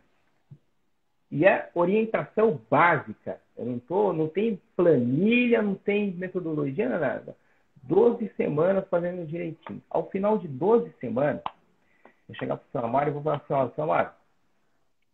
[1.31, 3.39] E é orientação básica.
[3.55, 7.35] Eu não, tô, não tem planilha, não tem metodologia, nada.
[7.83, 9.81] 12 semanas fazendo direitinho.
[9.89, 11.41] Ao final de 12 semanas,
[12.27, 14.11] eu chegar para o seu Amaro e vou falar assim, ó, seu Amaro,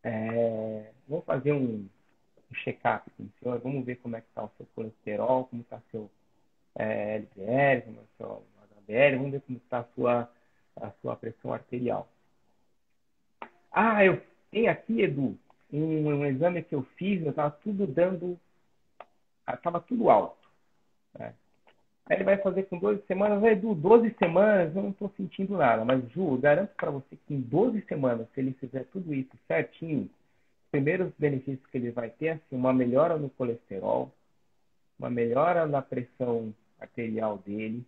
[0.03, 0.91] é,
[1.25, 1.87] fazer um,
[2.55, 5.81] check-up com o senhor, vamos ver como é que está o seu colesterol, como está
[5.91, 6.09] seu
[6.75, 8.43] é, LDL, como está o seu
[8.81, 10.31] HDL, vamos ver como está a sua,
[10.75, 12.07] a sua pressão arterial.
[13.71, 15.37] Ah, eu tenho aqui, Edu,
[15.71, 18.39] um, um exame que eu fiz, eu estava tudo dando,
[19.47, 20.47] estava tudo alto.
[21.17, 21.33] Né?
[22.05, 25.83] Aí ele vai fazer com 12 semanas, Edu, 12 semanas eu não estou sentindo nada,
[25.83, 30.09] mas Ju, garanto para você que em 12 semanas, se ele fizer tudo isso certinho,
[30.75, 34.11] primeiros benefícios que ele vai ter assim, uma melhora no colesterol,
[34.99, 37.81] uma melhora na pressão arterial dele.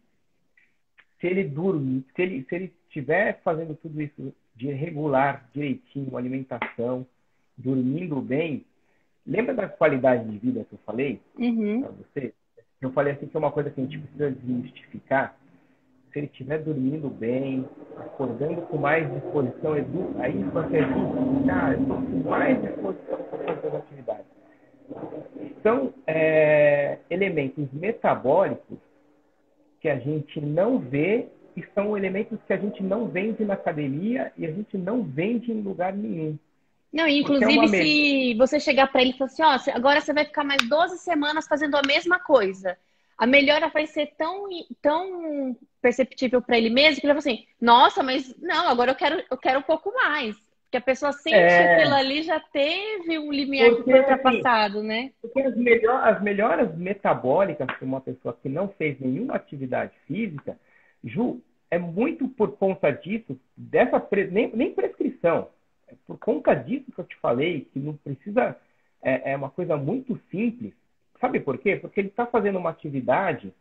[1.19, 7.05] Se ele dormir, se ele se ele estiver fazendo tudo isso de regular, direitinho, alimentação,
[7.57, 8.65] dormindo bem,
[9.25, 11.81] lembra da qualidade de vida que eu falei uhum.
[11.81, 12.33] para você?
[12.79, 15.37] Eu falei assim que é uma coisa que a gente precisa desmistificar
[16.11, 17.67] se ele estiver dormindo bem,
[17.97, 20.79] acordando com mais disposição, edu, aí você
[21.45, 24.25] cara, eu estou com mais disposição para fazer as atividades.
[25.61, 28.77] São é, elementos metabólicos
[29.81, 34.31] que a gente não vê e são elementos que a gente não vende na academia
[34.37, 36.37] e a gente não vende em lugar nenhum.
[36.93, 40.13] Não, é inclusive é se você chegar para ele e falar assim, ó, agora você
[40.13, 42.77] vai ficar mais 12 semanas fazendo a mesma coisa
[43.17, 44.45] a melhora vai ser tão,
[44.81, 48.95] tão perceptível para ele mesmo que ele vai falar assim, nossa, mas não, agora eu
[48.95, 50.35] quero, eu quero um pouco mais.
[50.65, 51.47] Porque a pessoa sente é...
[51.47, 55.11] que aquilo ali já teve um limiar porque, que foi ultrapassado, assim, né?
[55.21, 60.59] Porque as, melhor, as melhoras metabólicas para uma pessoa que não fez nenhuma atividade física,
[61.03, 64.27] Ju, é muito por conta disso, dessa pre...
[64.27, 65.49] nem, nem prescrição.
[65.87, 68.57] É por conta disso que eu te falei, que não precisa.
[69.01, 70.73] É, é uma coisa muito simples
[71.19, 71.75] Sabe por quê?
[71.75, 73.53] Porque ele está fazendo uma atividade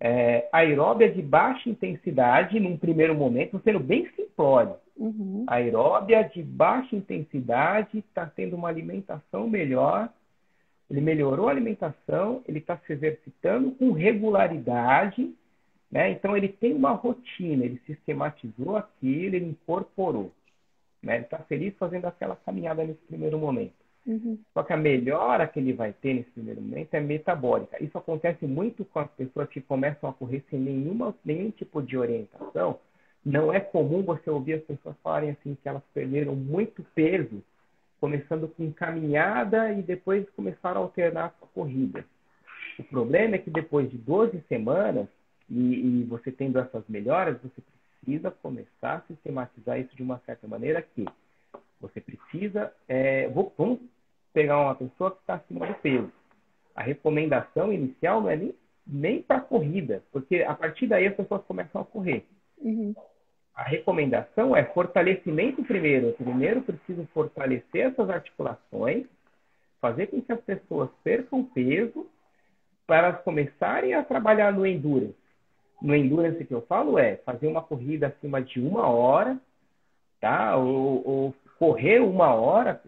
[0.00, 4.74] É, aeróbia de baixa intensidade, num primeiro momento, sendo bem simplório.
[4.96, 5.44] Uhum.
[5.46, 10.10] Aeróbia de baixa intensidade, está tendo uma alimentação melhor,
[10.90, 15.32] ele melhorou a alimentação, ele está se exercitando com regularidade,
[15.90, 16.10] né?
[16.10, 20.32] então ele tem uma rotina, ele sistematizou aquilo, ele incorporou.
[21.02, 21.16] Né?
[21.16, 23.83] Ele está feliz fazendo aquela caminhada nesse primeiro momento.
[24.06, 24.38] Uhum.
[24.52, 27.82] Só que a melhora que ele vai ter nesse primeiro momento é metabólica.
[27.82, 31.96] Isso acontece muito com as pessoas que começam a correr sem nenhuma, nenhum tipo de
[31.96, 32.78] orientação.
[33.24, 37.42] Não é comum você ouvir as pessoas falarem assim que elas perderam muito peso,
[37.98, 42.04] começando com caminhada e depois começaram a alternar com a corrida.
[42.78, 45.08] O problema é que depois de 12 semanas,
[45.48, 47.62] e, e você tendo essas melhoras, você
[48.02, 51.06] precisa começar a sistematizar isso de uma certa maneira que
[51.80, 52.72] você precisa.
[52.86, 53.80] É, vou, vamos
[54.34, 56.12] pegar uma pessoa que está acima do peso.
[56.74, 61.42] A recomendação inicial não é nem, nem para corrida, porque a partir daí as pessoas
[61.44, 62.26] começam a correr.
[62.58, 62.94] Uhum.
[63.54, 66.12] A recomendação é fortalecimento primeiro.
[66.14, 69.06] Primeiro preciso fortalecer essas articulações,
[69.80, 72.06] fazer com que as pessoas percam peso
[72.86, 75.14] para elas começarem a trabalhar no endurance.
[75.80, 79.38] No endurance que eu falo é fazer uma corrida acima de uma hora,
[80.20, 80.56] tá?
[80.56, 82.82] Ou, ou correr uma hora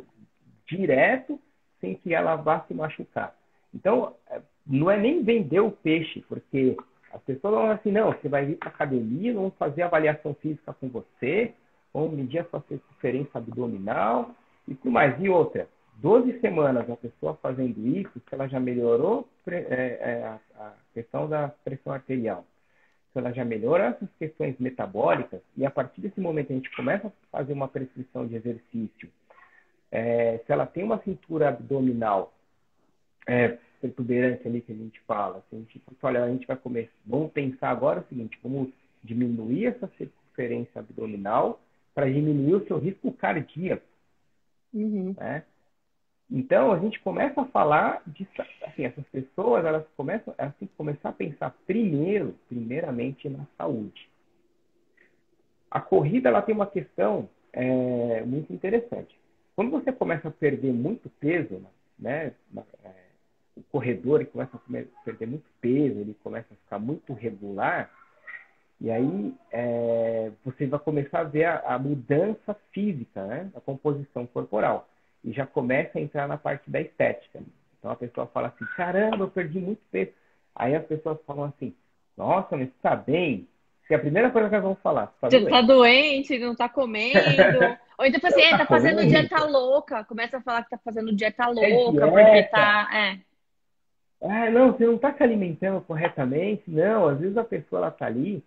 [0.66, 1.40] direto
[1.80, 3.34] sem que ela vá se machucar.
[3.74, 6.76] Então, é, não é nem vender o peixe, porque
[7.12, 10.88] as pessoas vão assim, não, você vai vir para academia, vamos fazer avaliação física com
[10.88, 11.52] você,
[11.92, 14.34] vamos medir a sua circunferência abdominal
[14.66, 15.18] e tudo mais.
[15.20, 20.72] E outra, 12 semanas a pessoa fazendo isso, se ela já melhorou é, é, a
[20.92, 22.44] questão da pressão arterial,
[23.12, 27.06] se ela já melhorou essas questões metabólicas, e a partir desse momento a gente começa
[27.06, 29.08] a fazer uma prescrição de exercício
[29.90, 32.32] é, se ela tem uma cintura abdominal
[33.26, 36.92] é, protuberante ali que a gente fala, se a gente olha, a gente vai começar,
[37.04, 38.70] vamos pensar agora o seguinte, vamos
[39.02, 41.60] diminuir essa circunferência abdominal
[41.94, 43.86] para diminuir o seu risco cardíaco.
[44.74, 45.14] Uhum.
[45.16, 45.44] Né?
[46.30, 48.26] Então a gente começa a falar de
[48.62, 54.08] assim, essas pessoas elas começam elas têm que começar a pensar primeiro, primeiramente na saúde.
[55.70, 59.16] A corrida ela tem uma questão é, muito interessante.
[59.56, 61.66] Quando você começa a perder muito peso,
[61.98, 62.32] né,
[62.84, 62.90] é,
[63.56, 67.90] o corredor ele começa a perder muito peso, ele começa a ficar muito regular,
[68.78, 74.26] e aí é, você vai começar a ver a, a, mudança física, né, a composição
[74.26, 74.86] corporal,
[75.24, 77.40] e já começa a entrar na parte da estética.
[77.78, 80.12] Então a pessoa fala assim, caramba, eu perdi muito peso.
[80.54, 81.74] Aí as pessoas falam assim,
[82.14, 83.48] nossa, mas está bem?
[83.86, 86.68] Se é a primeira coisa que elas vão falar, tá você está doente, não está
[86.68, 87.18] comendo.
[87.98, 90.04] Ou então assim, é, tá fazendo dieta louca.
[90.04, 92.90] Começa a falar que tá fazendo dieta é louca, é porque tá.
[92.92, 93.18] É.
[94.22, 96.62] Ah, não, você não está se alimentando corretamente.
[96.66, 98.42] Não, às vezes a pessoa ela tá ali,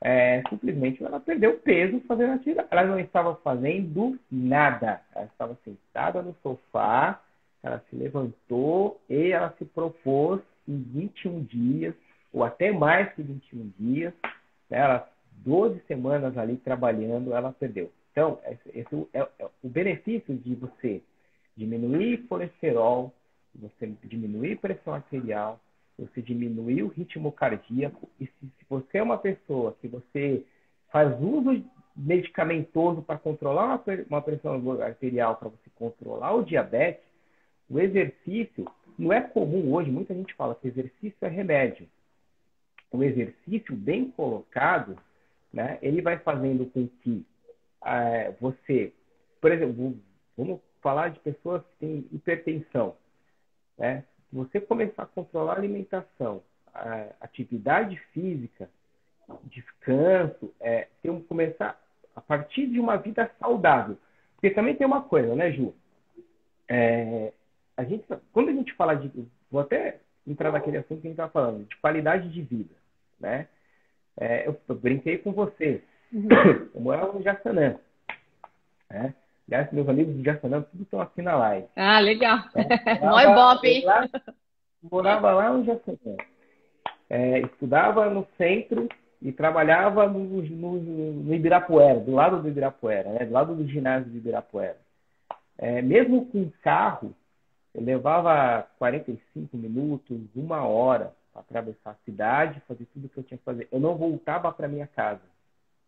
[0.00, 2.68] é, simplesmente ela perdeu peso fazendo atividade.
[2.70, 5.00] Ela não estava fazendo nada.
[5.14, 7.20] Ela estava sentada no sofá,
[7.62, 11.94] ela se levantou e ela se propôs em 21 dias,
[12.32, 14.14] ou até mais que 21 dias,
[14.68, 15.08] né, ela
[15.44, 17.90] 12 semanas ali trabalhando, ela perdeu.
[18.12, 21.02] Então, esse é, é o benefício de você
[21.56, 23.12] diminuir colesterol,
[23.54, 25.60] você diminuir pressão arterial,
[25.98, 28.08] você diminuir o ritmo cardíaco.
[28.18, 30.44] E se, se você é uma pessoa que você
[30.90, 31.64] faz uso
[31.96, 37.04] medicamentoso para controlar uma, pressão arterial, para você controlar o diabetes,
[37.68, 38.66] o exercício
[38.98, 39.90] não é comum hoje.
[39.90, 41.86] Muita gente fala que exercício é remédio.
[42.90, 44.96] O exercício bem colocado,
[45.52, 47.24] né, ele vai fazendo com que
[47.84, 48.92] é, você,
[49.40, 49.98] por exemplo,
[50.36, 52.96] vamos falar de pessoas que têm hipertensão,
[53.78, 54.04] né?
[54.32, 58.70] Você começar a controlar a alimentação, a atividade física,
[59.44, 61.80] descanso, é, tem um, começar
[62.14, 63.98] a partir de uma vida saudável.
[64.34, 65.74] Porque também tem uma coisa, né, Ju?
[66.68, 67.32] É,
[67.76, 69.10] a gente, quando a gente fala de,
[69.50, 72.74] vou até entrar naquele assunto que a gente estava falando, de qualidade de vida,
[73.18, 73.48] né?
[74.16, 75.82] É, eu, eu, brinquei com você.
[76.12, 76.28] Uhum.
[76.74, 77.76] Eu morava no Jaçanã.
[78.90, 79.14] Né?
[79.46, 81.68] Aliás, meus amigos do Jaçanã, tudo estão aqui na live.
[81.76, 82.38] Ah, legal.
[82.54, 83.84] É, Mó ibope, hein?
[83.84, 84.08] Lá,
[84.82, 86.16] morava lá no Jaçanã.
[87.08, 88.88] É, estudava no centro
[89.20, 93.26] e trabalhava no, no, no, Ibirapuera, do lado do Ibirapuera, né?
[93.26, 94.78] do lado do ginásio do Ibirapuera.
[95.58, 97.14] É, mesmo com carro,
[97.74, 103.24] eu levava 45 minutos, uma hora para atravessar a cidade, fazer tudo o que eu
[103.24, 103.68] tinha que fazer.
[103.70, 105.20] Eu não voltava para minha casa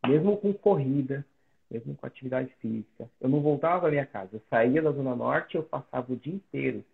[0.07, 1.25] mesmo com corrida,
[1.71, 3.09] mesmo com atividade física.
[3.21, 4.31] Eu não voltava à minha casa.
[4.35, 6.85] Eu saía da Zona Norte, eu passava o dia inteiro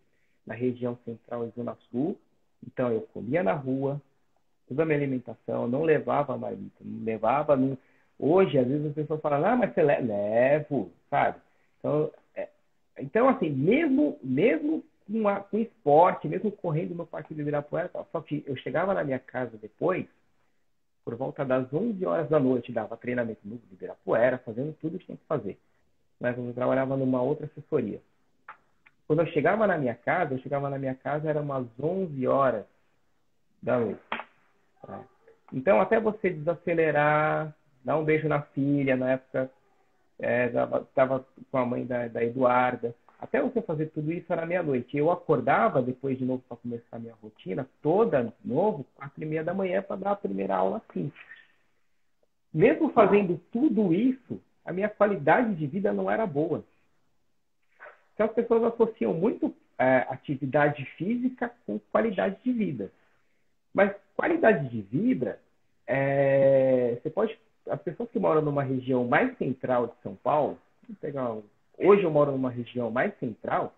[0.47, 2.17] na região central e Zona Sul.
[2.67, 4.01] Então, eu comia na rua,
[4.69, 7.57] toda a minha alimentação, eu não levava marmita, não levava.
[7.57, 7.77] Não...
[8.19, 10.01] Hoje, às vezes as pessoas falam, ah, mas você le...
[10.01, 11.39] levo, sabe?
[11.79, 12.49] Então, é...
[12.99, 18.21] então assim, mesmo, mesmo com, a, com esporte, mesmo correndo no Parque de Ibirapuera, só
[18.21, 20.07] que eu chegava na minha casa depois,
[21.09, 25.17] por volta das 11 horas da noite, dava treinamento no Ibirapuera, fazendo tudo que tinha
[25.17, 25.59] que fazer.
[26.21, 27.99] Mas eu trabalhava numa outra assessoria.
[29.07, 32.67] Quando eu chegava na minha casa, eu chegava na minha casa, era umas 11 horas
[33.63, 34.03] da noite.
[34.87, 35.01] Tá?
[35.51, 39.51] Então, até você desacelerar, dar um beijo na filha, na época
[40.19, 44.97] estava é, com a mãe da, da Eduarda, até você fazer tudo isso era meia-noite.
[44.97, 49.43] Eu acordava depois de novo para começar a minha rotina, toda novo, quatro e meia
[49.43, 51.13] da manhã para dar a primeira aula assim.
[52.55, 56.65] Mesmo fazendo tudo isso, a minha qualidade de vida não era boa.
[58.15, 62.93] Então as pessoas associam muito é, atividade física com qualidade de vida.
[63.75, 65.41] Mas qualidade de vida,
[65.87, 67.39] é, você pode.
[67.69, 71.43] As pessoas que moram numa região mais central de São Paulo, vamos pegar um
[71.79, 73.73] Hoje eu moro numa região mais central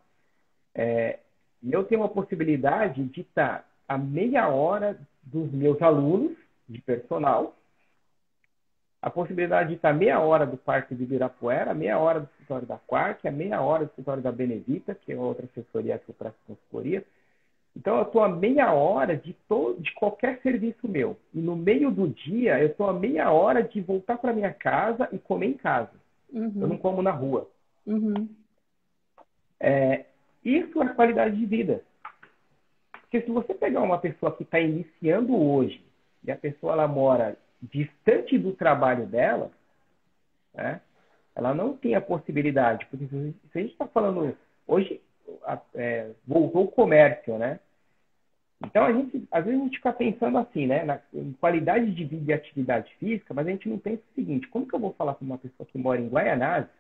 [0.74, 1.18] é,
[1.62, 6.36] e eu tenho a possibilidade de estar a meia hora dos meus alunos
[6.68, 7.54] de personal,
[9.02, 12.76] a possibilidade de estar meia hora do Parque de Ibirapuera, meia hora do escritório da
[12.76, 16.38] Quark, a meia hora do escritório da Benedita, que é outra assessoria que eu presto
[16.46, 17.04] consultoria.
[17.76, 21.16] Então, eu estou a meia hora de, todo, de qualquer serviço meu.
[21.32, 25.08] E no meio do dia, eu estou a meia hora de voltar para minha casa
[25.12, 25.92] e comer em casa.
[26.32, 26.52] Uhum.
[26.56, 27.48] Eu não como na rua.
[27.86, 28.28] Uhum.
[29.58, 30.06] É,
[30.44, 31.82] isso é qualidade de vida.
[32.92, 35.84] Porque se você pegar uma pessoa que está iniciando hoje
[36.24, 39.50] e a pessoa ela mora distante do trabalho dela,
[40.54, 40.80] né,
[41.34, 42.86] ela não tem a possibilidade.
[42.86, 45.00] Porque se a gente está falando hoje
[45.74, 47.60] é, voltou o comércio, né?
[48.64, 51.00] Então a gente às vezes a gente fica pensando assim, né, na
[51.40, 54.74] qualidade de vida e atividade física, mas a gente não pensa o seguinte: como que
[54.74, 56.70] eu vou falar com uma pessoa que mora em Guaianazes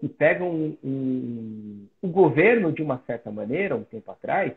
[0.00, 4.52] que pegam um, um, o governo, de uma certa maneira, um tempo atrás,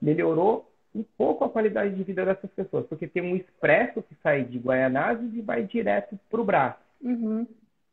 [0.00, 4.44] melhorou um pouco a qualidade de vida dessas pessoas, porque tem um expresso que sai
[4.44, 6.78] de Guaianazes e vai direto para o braço.
[7.02, 7.46] Uhum.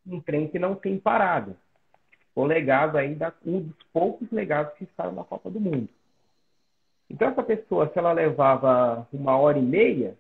[0.05, 1.55] Um trem que não tem parada.
[2.35, 5.87] O legado ainda, um dos poucos legados que estavam na Copa do Mundo.
[7.09, 10.15] Então, essa pessoa, se ela levava uma hora e meia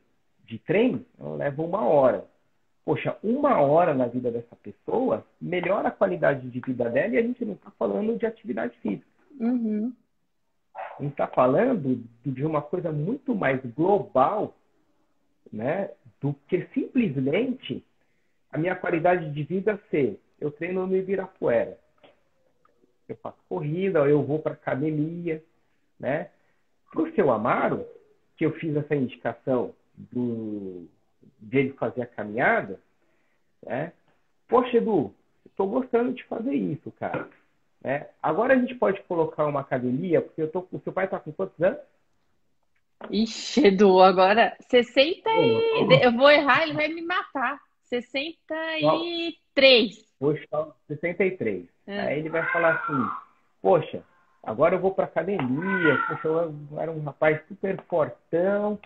[0.45, 2.25] de trem, ela leva uma hora
[2.85, 7.21] poxa, uma hora na vida dessa pessoa melhora a qualidade de vida dela e a
[7.21, 9.07] gente não está falando de atividade física.
[9.39, 9.93] Uhum.
[10.75, 14.55] A gente está falando de uma coisa muito mais global,
[15.51, 17.83] né, do que simplesmente
[18.51, 21.77] a minha qualidade de vida ser eu treino no Ibirapuera,
[23.07, 25.43] eu faço corrida, eu vou para academia,
[25.99, 26.29] né?
[26.91, 27.85] Para o seu Amaro,
[28.37, 30.87] que eu fiz essa indicação do
[31.39, 32.79] dele fazer a caminhada,
[33.65, 33.93] né?
[34.47, 35.13] Poxa, Edu,
[35.45, 37.27] estou gostando de fazer isso, cara.
[37.81, 38.07] Né?
[38.21, 41.31] Agora a gente pode colocar uma academia, porque eu tô, o seu pai está com
[41.31, 41.79] quantos anos?
[43.09, 46.03] Ixi, Edu, agora 60 e...
[46.03, 47.57] Eu vou errar, ele vai me matar.
[47.83, 50.05] 63.
[50.19, 51.65] Poxa, 63.
[51.87, 52.01] É.
[52.01, 53.09] Aí ele vai falar assim,
[53.61, 54.03] poxa,
[54.43, 58.77] agora eu vou para academia, poxa, eu era um rapaz super fortão,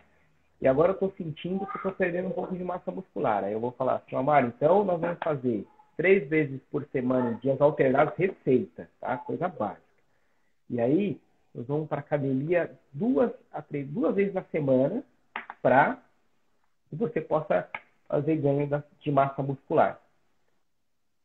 [0.64, 3.44] e agora eu estou sentindo que estou perdendo um pouco de massa muscular.
[3.44, 7.38] Aí eu vou falar assim, Amaro, então nós vamos fazer três vezes por semana em
[7.40, 9.18] dias alternados receita, tá?
[9.18, 9.84] Coisa básica.
[10.70, 11.20] E aí
[11.54, 15.04] nós vamos para academia duas a três, duas vezes na semana
[15.62, 16.02] para
[16.90, 17.70] que você possa
[18.08, 18.70] fazer ganho
[19.02, 20.00] de massa muscular.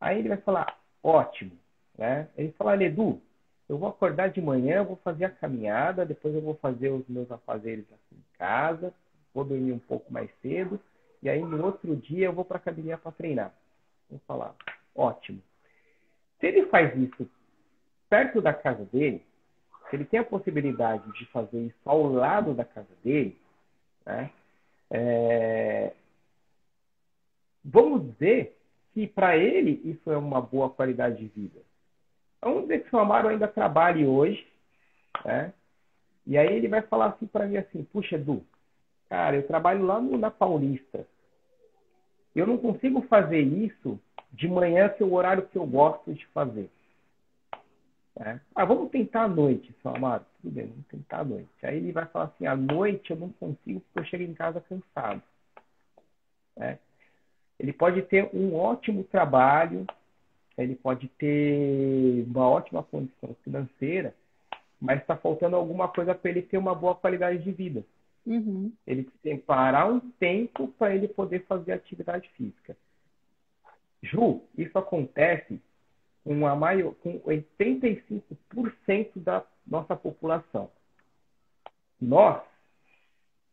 [0.01, 1.53] Aí ele vai falar, ótimo.
[1.97, 2.27] Né?
[2.37, 3.23] Ele fala, Edu,
[3.69, 7.31] eu vou acordar de manhã, vou fazer a caminhada, depois eu vou fazer os meus
[7.31, 8.93] afazeres aqui em casa,
[9.35, 10.81] vou dormir um pouco mais cedo,
[11.23, 13.53] e aí no outro dia eu vou para a academia para treinar.
[14.11, 14.55] Vou falar,
[14.95, 15.43] ótimo.
[16.41, 17.29] Se ele faz isso
[18.09, 19.25] perto da casa dele,
[19.89, 23.37] se ele tem a possibilidade de fazer isso ao lado da casa dele,
[24.05, 24.31] né,
[24.91, 25.93] é...
[27.65, 28.57] vamos dizer
[28.95, 31.61] que para ele isso é uma boa qualidade de vida.
[32.41, 34.47] Vamos dizer que o Amaro ainda trabalhe hoje,
[35.25, 35.53] né?
[36.27, 38.45] E aí ele vai falar assim para mim assim, puxa, Edu,
[39.09, 41.07] Cara, eu trabalho lá no, na Paulista.
[42.35, 43.99] Eu não consigo fazer isso
[44.33, 46.71] de manhã, que é o horário que eu gosto de fazer.
[48.21, 48.41] É.
[48.55, 50.25] Ah, vamos tentar à noite, seu Amaro.
[50.43, 51.49] Tudo bem, vamos tentar à noite.
[51.63, 54.61] Aí ele vai falar assim, à noite eu não consigo porque eu chego em casa
[54.61, 55.23] cansado.
[56.57, 56.79] É.
[57.59, 59.87] Ele pode ter um ótimo trabalho,
[60.57, 64.15] ele pode ter uma ótima condição financeira,
[64.81, 67.85] mas está faltando alguma coisa para ele ter uma boa qualidade de vida.
[68.29, 68.71] Uhum.
[68.87, 69.11] Ele
[69.47, 72.77] parar um tempo para ele poder fazer atividade física.
[74.03, 75.59] Ju, isso acontece
[76.23, 78.21] com, a maior, com 85%
[79.17, 80.71] da nossa população.
[81.99, 82.43] Nós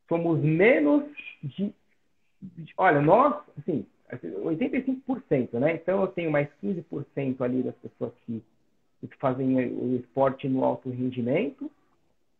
[0.09, 1.05] somos menos
[1.41, 1.73] de.
[2.77, 5.75] Olha, nós, assim, 85%, né?
[5.75, 8.43] Então eu tenho mais 15% ali das pessoas que,
[9.01, 11.71] que fazem o esporte no alto rendimento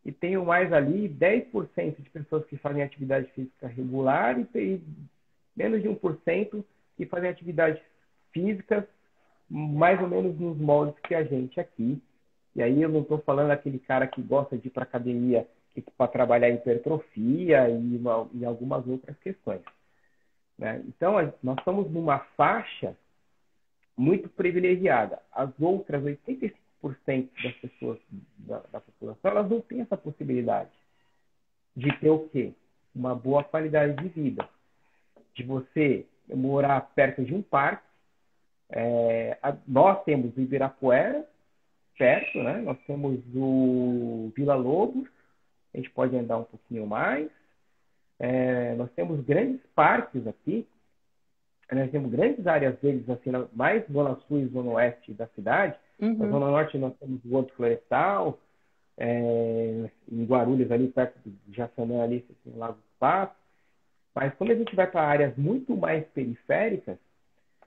[0.06, 4.84] e tenho mais ali 10% de pessoas que fazem atividade física regular e tem
[5.56, 6.64] menos de 1%
[6.96, 7.82] que fazem atividades
[8.32, 8.84] físicas
[9.50, 12.00] mais ou menos nos moldes que a gente aqui.
[12.56, 15.48] E aí eu não estou falando aquele cara que gosta de ir para academia
[15.98, 19.62] para trabalhar hipertrofia e, uma, e algumas outras questões.
[20.58, 20.82] Né?
[20.88, 22.96] Então, nós estamos numa faixa
[23.98, 25.20] muito privilegiada.
[25.34, 28.00] As outras 85% das pessoas
[28.38, 30.72] da, da, população, elas não têm essa possibilidade
[31.76, 32.54] de ter o quê?
[32.94, 34.48] Uma boa qualidade de vida.
[35.34, 37.84] De você morar perto de um parque.
[38.70, 41.28] É, a, nós temos o Ibirapuera,
[41.98, 42.62] perto, né?
[42.62, 45.08] Nós temos o Vila Lobos,
[45.74, 47.30] a gente pode andar um pouquinho mais.
[48.20, 50.68] É, nós temos grandes parques aqui,
[51.72, 55.78] nós temos grandes áreas verdes, assim, mais zona sul e zona oeste da cidade.
[56.00, 56.18] Uhum.
[56.18, 58.40] Na zona norte nós temos o Horto Florestal,
[58.98, 63.38] é, em Guarulhos, ali perto de Jaçanã, ali, assim, Lago dos Patos.
[64.14, 66.98] Mas quando a gente vai para áreas muito mais periféricas,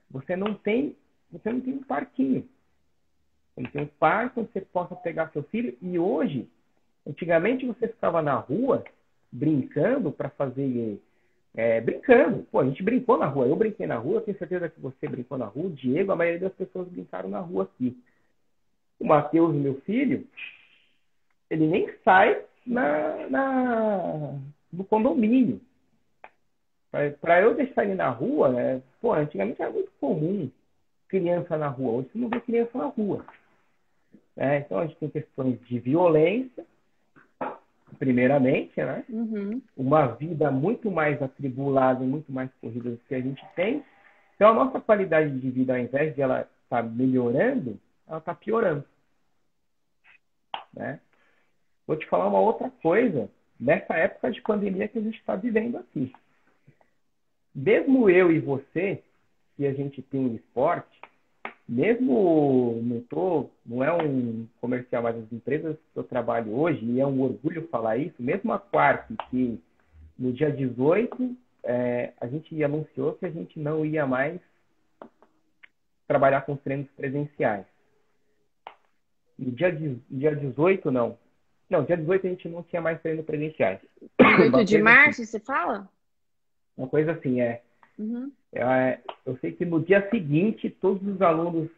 [0.09, 0.95] você não tem,
[1.31, 2.47] você não tem um parquinho.
[3.53, 5.77] Você não tem um parque onde você possa pegar seu filho.
[5.81, 6.49] E hoje,
[7.07, 8.83] antigamente você ficava na rua
[9.31, 10.99] brincando para fazer.
[11.55, 12.47] É, brincando.
[12.51, 13.47] Pô, a gente brincou na rua.
[13.47, 15.67] Eu brinquei na rua, tenho certeza que você brincou na rua.
[15.67, 17.95] O Diego, a maioria das pessoas brincaram na rua aqui.
[18.99, 20.27] O Matheus, meu filho,
[21.49, 24.39] ele nem sai na, na
[24.71, 25.61] no condomínio.
[27.21, 28.81] Para eu deixar ele na rua, né?
[29.01, 30.49] Pô, antigamente era muito comum
[31.07, 31.93] criança na rua.
[31.93, 33.25] Hoje você não vê criança na rua.
[34.37, 36.65] É, então a gente tem questões de violência,
[37.97, 39.03] primeiramente, né?
[39.09, 39.61] Uhum.
[39.75, 43.83] Uma vida muito mais atribulada e muito mais corrida do que a gente tem.
[44.35, 47.77] Então, a nossa qualidade de vida, ao invés de ela estar tá melhorando,
[48.09, 48.83] ela está piorando.
[50.73, 50.99] Né?
[51.85, 53.29] Vou te falar uma outra coisa
[53.59, 56.11] nessa época de pandemia que a gente está vivendo aqui.
[57.53, 59.03] Mesmo eu e você,
[59.55, 60.99] que a gente tem esporte,
[61.67, 66.99] mesmo não tô, não é um comercial, mas as empresas que eu trabalho hoje, e
[66.99, 69.61] é um orgulho falar isso, mesmo a Quark, que
[70.17, 74.39] no dia 18 é, a gente anunciou que a gente não ia mais
[76.07, 77.65] trabalhar com treinos presenciais.
[79.39, 79.71] No dia,
[80.09, 81.17] dia 18, não.
[81.69, 83.79] Não, dia 18 a gente não tinha mais treinos presenciais.
[84.19, 85.25] 18 de março, assim.
[85.25, 85.87] você fala?
[86.77, 87.61] Uma coisa assim, é.
[87.97, 88.31] Uhum.
[88.51, 91.69] É, eu sei que no dia seguinte, todos os alunos,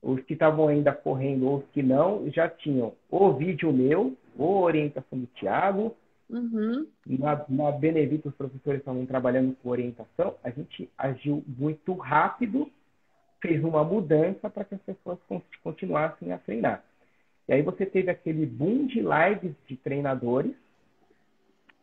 [0.00, 4.62] os que estavam ainda correndo ou os que não, já tinham o vídeo meu, ou
[4.62, 5.96] orientação do Tiago.
[6.28, 6.86] Uhum.
[7.06, 10.34] Na, na Benevito, os professores estavam trabalhando com orientação.
[10.44, 12.70] A gente agiu muito rápido,
[13.40, 15.18] fez uma mudança para que as pessoas
[15.62, 16.84] continuassem a treinar.
[17.48, 20.54] E aí você teve aquele boom de lives de treinadores,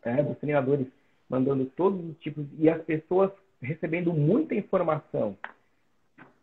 [0.04, 0.86] né, dos treinadores
[1.28, 3.30] mandando todos os tipos, e as pessoas
[3.62, 5.36] recebendo muita informação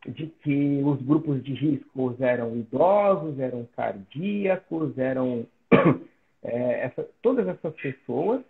[0.08, 5.46] de que os grupos de riscos eram idosos, eram cardíacos, eram
[6.44, 8.42] é, essa, todas essas pessoas,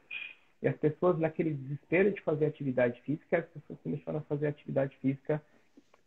[0.62, 4.96] e as pessoas naquele desespero de fazer atividade física, as pessoas começaram a fazer atividade
[5.02, 5.42] física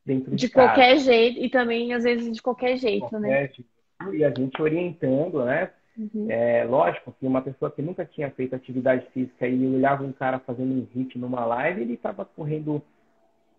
[0.04, 3.38] dentro de, de qualquer jeito, e também às vezes de qualquer jeito, qualquer né?
[3.48, 3.64] Jeito.
[4.12, 5.70] E a gente orientando, né?
[5.96, 6.26] Uhum.
[6.28, 10.40] É, lógico que uma pessoa que nunca tinha feito atividade física e olhava um cara
[10.40, 12.82] fazendo um hit numa live, ele estava correndo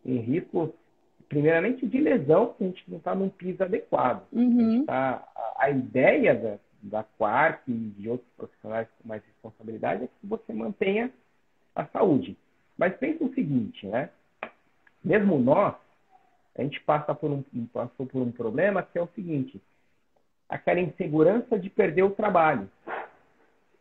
[0.06, 0.74] em risco,
[1.30, 4.24] primeiramente, de lesão, porque a gente não está num piso adequado.
[4.34, 4.84] Uhum.
[4.84, 10.04] A, tá, a, a, ideia da, da Quark e de outros profissionais com mais responsabilidade
[10.04, 11.12] é que você mantenha
[11.74, 12.38] a saúde.
[12.78, 14.10] Mas pensa o seguinte, né?
[15.04, 15.76] Mesmo nós,
[16.58, 17.44] a gente passa por um,
[17.74, 19.62] passou por um problema que é o seguinte,
[20.48, 22.70] aquela insegurança de perder o trabalho.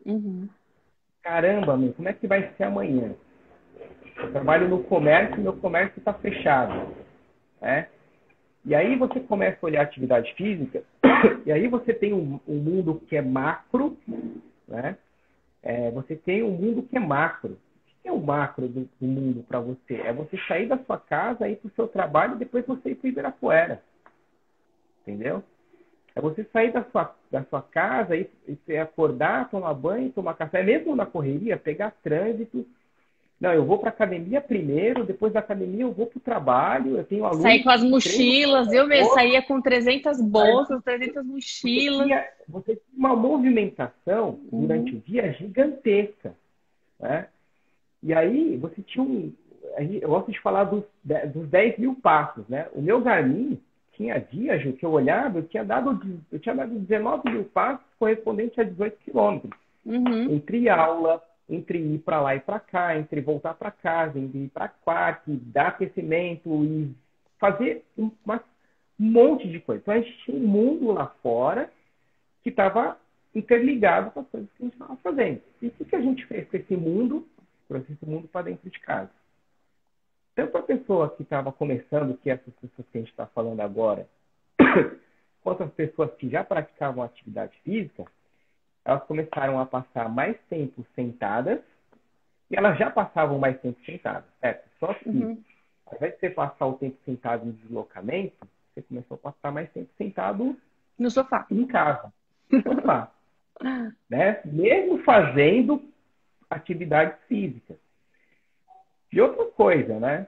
[0.05, 0.47] Uhum.
[1.21, 3.15] Caramba, meu, como é que vai ser amanhã?
[4.17, 6.93] Eu trabalho no comércio, meu comércio está fechado.
[7.61, 7.87] Né?
[8.65, 10.83] E aí você começa a olhar a atividade física,
[11.45, 13.97] e aí você tem um, um mundo que é macro,
[14.67, 14.97] né?
[15.63, 17.57] É, você tem um mundo que é macro.
[18.05, 19.95] É o macro do, do mundo para você?
[19.95, 22.95] É você sair da sua casa, ir para o seu trabalho e depois você ir
[22.95, 23.81] para Ibirapuera.
[25.01, 25.43] Entendeu?
[26.15, 28.29] É você sair da sua, da sua casa e,
[28.67, 32.65] e acordar, tomar banho, tomar café, mesmo na correria, pegar trânsito.
[33.41, 37.03] Não, eu vou para academia primeiro, depois da academia eu vou para o trabalho, eu
[37.03, 37.41] tenho alunos...
[37.41, 41.97] Sair com as mochilas, eu mesmo saía com 300 bolsas, 300 mochilas.
[41.97, 44.61] Você tinha, você tinha uma movimentação uhum.
[44.61, 46.33] durante o dia gigantesca,
[46.99, 47.27] né?
[48.03, 49.33] E aí você tinha um...
[50.01, 50.83] Eu gosto de falar dos,
[51.33, 52.67] dos 10 mil passos, né?
[52.73, 53.59] O meu Garmin,
[53.93, 55.99] tinha dias que eu olhava, eu tinha dado,
[56.31, 59.51] eu tinha dado 19 mil passos correspondente a 18 quilômetros.
[59.85, 60.35] Uhum.
[60.35, 64.49] Entre aula, entre ir para lá e para cá, entre voltar para casa, entre ir
[64.49, 66.93] para quarto, dar aquecimento e
[67.39, 68.43] fazer uma,
[68.99, 69.81] um monte de coisa.
[69.81, 71.69] Então a gente tinha um mundo lá fora
[72.43, 72.97] que estava
[73.33, 75.41] interligado com as coisas que a gente estava fazendo.
[75.61, 77.27] E o que a gente fez com esse mundo?
[77.69, 79.09] Esse mundo para dentro de casa
[80.35, 83.61] tanto a pessoa que estava começando, que é essas pessoas que a gente está falando
[83.61, 84.05] agora,
[85.41, 88.03] quanto as pessoas que já praticavam atividade física,
[88.83, 91.59] elas começaram a passar mais tempo sentadas
[92.51, 94.69] e elas já passavam mais tempo sentadas, certo?
[94.77, 95.41] Só que, uhum.
[95.85, 98.35] ao invés de você passar o tempo sentado em deslocamento,
[98.73, 100.55] você começou a passar mais tempo sentado
[100.99, 101.47] no sofá.
[101.49, 102.13] Em casa.
[102.51, 103.11] No sofá.
[104.09, 104.41] né?
[104.43, 105.81] Mesmo fazendo
[106.49, 107.77] atividades físicas.
[109.11, 110.27] E outra coisa, né?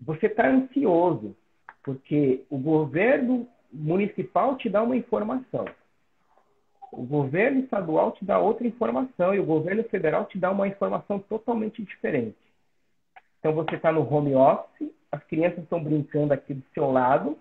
[0.00, 1.36] Você está ansioso,
[1.82, 5.64] porque o governo municipal te dá uma informação.
[6.92, 11.20] O governo estadual te dá outra informação e o governo federal te dá uma informação
[11.20, 12.36] totalmente diferente.
[13.38, 17.38] Então você está no home office, as crianças estão brincando aqui do seu lado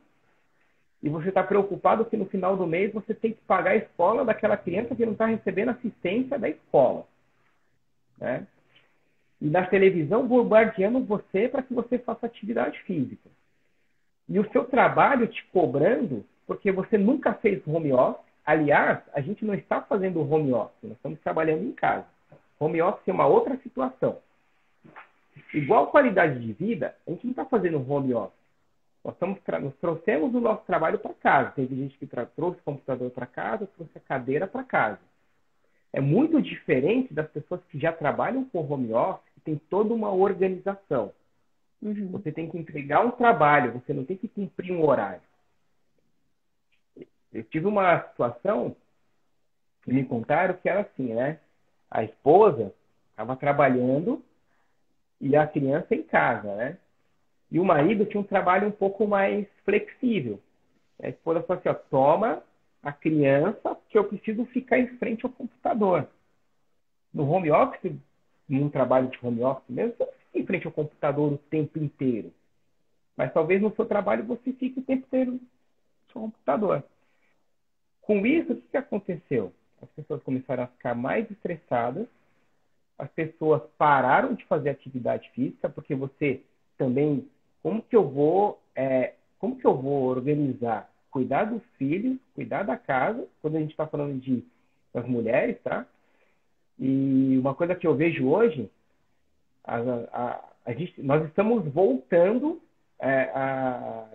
[1.02, 4.24] e você está preocupado que no final do mês você tem que pagar a escola
[4.24, 7.06] daquela criança que não está recebendo assistência da escola.
[8.20, 8.46] Né?
[9.42, 13.30] e na televisão bombardeando você para que você faça atividade física.
[14.28, 18.26] E o seu trabalho te cobrando porque você nunca fez home office.
[18.46, 22.06] Aliás, a gente não está fazendo home office, nós estamos trabalhando em casa.
[22.60, 24.18] Home office é uma outra situação.
[25.54, 28.38] Igual qualidade de vida, a gente não está fazendo home office.
[29.04, 31.52] Nós, estamos nós trouxemos o nosso trabalho para casa.
[31.52, 35.00] Teve gente que trouxe o computador para casa, trouxe a cadeira para casa.
[35.92, 41.12] É muito diferente das pessoas que já trabalham com home office tem toda uma organização.
[41.82, 42.10] Uhum.
[42.12, 45.22] Você tem que entregar um trabalho, você não tem que cumprir um horário.
[47.34, 48.76] Eu tive uma situação
[49.84, 51.40] que me contaram que era assim, né?
[51.90, 52.74] A esposa
[53.12, 54.24] estava trabalhando
[55.22, 56.78] e a criança em casa, né?
[57.52, 60.40] E o marido tinha um trabalho um pouco mais flexível.
[61.02, 62.44] A esposa falou assim, ó, toma
[62.82, 66.08] a criança que eu preciso ficar em frente ao computador.
[67.14, 67.94] No home office,
[68.48, 72.32] num trabalho de home office mesmo, você fica em frente ao computador o tempo inteiro.
[73.18, 75.40] Mas talvez no seu trabalho você fique o tempo inteiro no
[76.12, 76.84] seu computador.
[78.02, 79.54] Com isso, o que aconteceu?
[79.82, 82.08] As pessoas começaram a ficar mais estressadas,
[82.98, 86.42] as pessoas pararam de fazer atividade física, porque você
[86.78, 87.30] também,
[87.62, 92.78] como que eu vou, é, como que eu vou organizar, cuidar dos filhos, cuidar da
[92.78, 94.44] casa, quando a gente está falando de
[94.94, 95.86] das mulheres, tá?
[96.80, 98.70] E uma coisa que eu vejo hoje,
[99.64, 99.78] a,
[100.12, 102.62] a, a gente, nós estamos voltando,
[102.98, 104.08] é, a,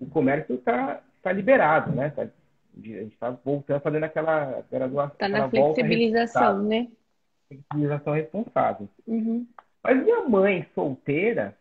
[0.00, 2.10] o comércio está tá liberado, né?
[2.10, 5.14] Tá, a gente está voltando, fazendo aquela graduação.
[5.14, 6.88] Está na flexibilização, né?
[7.48, 8.88] Flexibilização responsável.
[9.06, 9.46] Uhum.
[9.82, 11.56] Mas minha mãe solteira,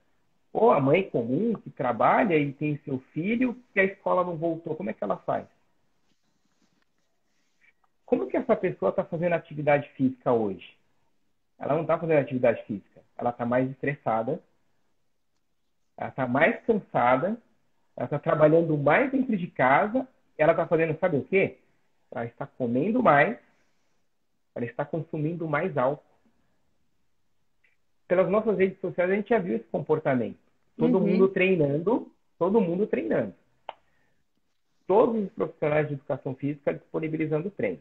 [0.60, 4.76] ou a mãe comum que trabalha e tem seu filho, que a escola não voltou,
[4.76, 5.46] como é que ela faz?
[8.08, 10.76] Como que essa pessoa está fazendo atividade física hoje?
[11.60, 13.04] Ela não está fazendo atividade física.
[13.16, 14.42] Ela está mais estressada,
[15.96, 17.38] ela está mais cansada,
[17.96, 20.08] ela está trabalhando mais dentro de casa,
[20.40, 21.60] ela está fazendo, sabe o quê?
[22.10, 23.38] Ela está comendo mais,
[24.56, 26.04] ela está consumindo mais álcool.
[28.08, 30.47] Pelas nossas redes sociais a gente já viu esse comportamento.
[30.78, 31.08] Todo uhum.
[31.08, 33.34] mundo treinando, todo mundo treinando.
[34.86, 37.80] Todos os profissionais de educação física disponibilizando treino.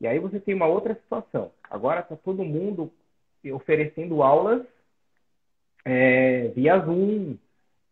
[0.00, 1.52] E aí você tem uma outra situação.
[1.70, 2.90] Agora está todo mundo
[3.52, 4.66] oferecendo aulas
[5.84, 7.36] é, via Zoom,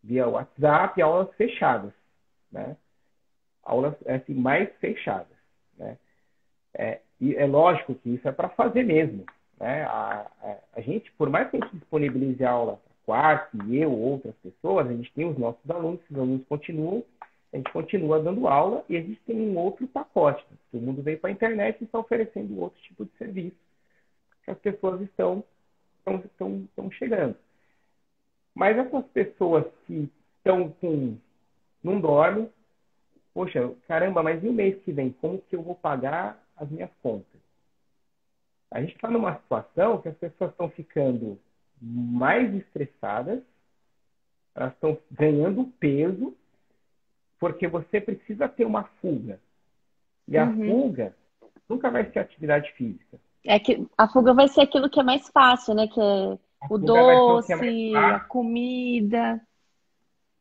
[0.03, 1.93] via WhatsApp, aulas fechadas,
[2.51, 2.75] né?
[3.63, 5.37] Aulas assim, mais fechadas,
[5.77, 5.97] né?
[6.73, 9.25] É, e é lógico que isso é para fazer mesmo,
[9.59, 9.83] né?
[9.83, 12.81] A, a, a, gente, por mais que a gente disponibilize a aula
[13.67, 17.03] e eu, outras pessoas, a gente tem os nossos alunos, os alunos continuam
[17.53, 20.45] a gente continua dando aula e a gente tem um outro pacote.
[20.71, 23.57] Todo mundo veio para a internet e está oferecendo outro tipo de serviço
[24.45, 25.43] que as pessoas estão,
[25.97, 27.35] estão, estão, estão chegando.
[28.55, 31.17] Mas essas pessoas que estão com.
[31.83, 32.49] não dormem,
[33.33, 35.11] poxa, caramba, mas e o mês que vem?
[35.11, 37.41] Como que eu vou pagar as minhas contas?
[38.71, 41.37] A gente está numa situação que as pessoas estão ficando
[41.81, 43.41] mais estressadas,
[44.53, 46.35] elas estão ganhando peso,
[47.39, 49.39] porque você precisa ter uma fuga.
[50.27, 50.69] E a uhum.
[50.69, 51.15] fuga
[51.67, 53.17] nunca vai ser atividade física.
[53.43, 55.87] É que a fuga vai ser aquilo que é mais fácil, né?
[55.87, 56.37] Que é
[56.69, 59.41] o é doce, é a comida.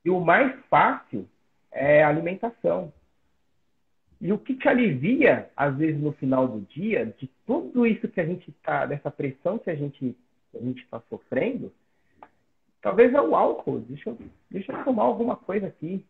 [0.04, 1.26] E o mais fácil
[1.70, 2.92] é a alimentação.
[4.20, 8.20] E o que te alivia, às vezes, no final do dia, de tudo isso que
[8.20, 10.14] a gente está, dessa pressão que a gente
[10.54, 11.72] a gente está sofrendo,
[12.80, 13.80] talvez é o álcool.
[13.80, 14.18] Deixa eu,
[14.50, 16.04] deixa eu tomar alguma coisa aqui.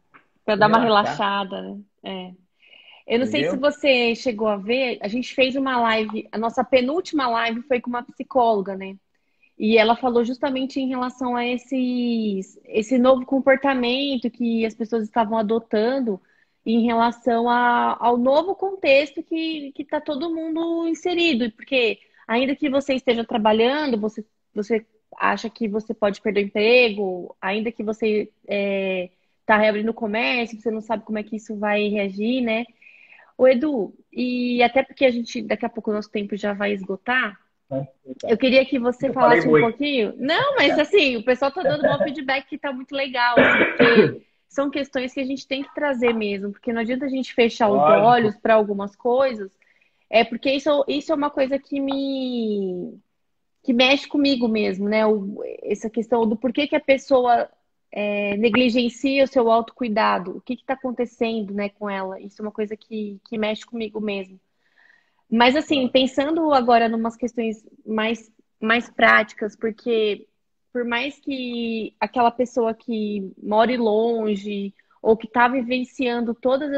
[0.44, 1.80] Para dar uma relaxada, né?
[2.02, 2.34] É.
[3.06, 3.50] Eu não Entendeu?
[3.50, 7.62] sei se você chegou a ver, a gente fez uma live, a nossa penúltima live
[7.62, 8.96] foi com uma psicóloga, né?
[9.58, 15.36] E ela falou justamente em relação a esses, esse novo comportamento que as pessoas estavam
[15.36, 16.20] adotando
[16.64, 21.50] em relação a, ao novo contexto que está todo mundo inserido.
[21.52, 21.98] Porque
[22.30, 24.24] ainda que você esteja trabalhando, você,
[24.54, 24.86] você
[25.18, 29.10] acha que você pode perder o emprego, ainda que você está é,
[29.44, 32.66] tá reabrindo o comércio, você não sabe como é que isso vai reagir, né?
[33.36, 36.72] O Edu, e até porque a gente, daqui a pouco o nosso tempo já vai
[36.72, 37.36] esgotar,
[38.28, 40.14] eu queria que você eu falasse um pouquinho.
[40.16, 44.70] Não, mas assim, o pessoal tá dando um feedback que tá muito legal, porque são
[44.70, 47.80] questões que a gente tem que trazer mesmo, porque não adianta a gente fechar os
[47.80, 49.50] olhos para algumas coisas,
[50.10, 52.98] é porque isso, isso é uma coisa que me
[53.62, 55.06] que mexe comigo mesmo, né?
[55.06, 57.48] O, essa questão do porquê que a pessoa
[57.92, 62.20] é, negligencia o seu autocuidado, o que está acontecendo né, com ela.
[62.20, 64.40] Isso é uma coisa que, que mexe comigo mesmo.
[65.30, 70.26] Mas, assim, pensando agora em umas questões mais, mais práticas, porque
[70.72, 76.70] por mais que aquela pessoa que mora longe ou que está vivenciando todos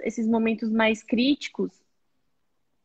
[0.00, 1.72] esses momentos mais críticos,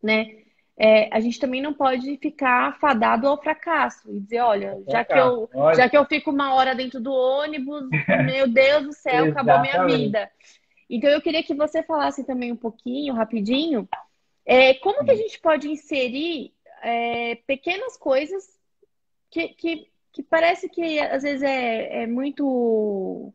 [0.02, 0.41] né?
[0.78, 5.14] É, a gente também não pode ficar fadado ao fracasso e dizer, olha, já que
[5.14, 7.84] eu, já que eu fico uma hora dentro do ônibus,
[8.26, 10.32] meu Deus do céu, acabou minha vida.
[10.89, 13.88] Então eu queria que você falasse também um pouquinho, rapidinho,
[14.45, 18.43] é, como que a gente pode inserir é, pequenas coisas
[19.30, 23.32] que, que, que, parece que às vezes é, é muito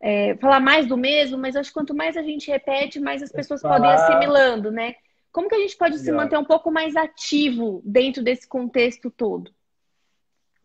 [0.00, 3.30] é, falar mais do mesmo, mas acho que quanto mais a gente repete, mais as
[3.30, 4.94] pessoas podem assimilando, né?
[5.32, 9.52] Como que a gente pode se manter um pouco mais ativo dentro desse contexto todo?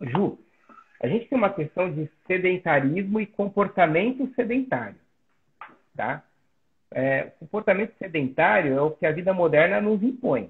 [0.01, 0.39] Ju,
[1.01, 4.95] a gente tem uma questão de sedentarismo e comportamento sedentário,
[5.95, 6.23] tá?
[6.91, 10.49] É, comportamento sedentário é o que a vida moderna nos impõe,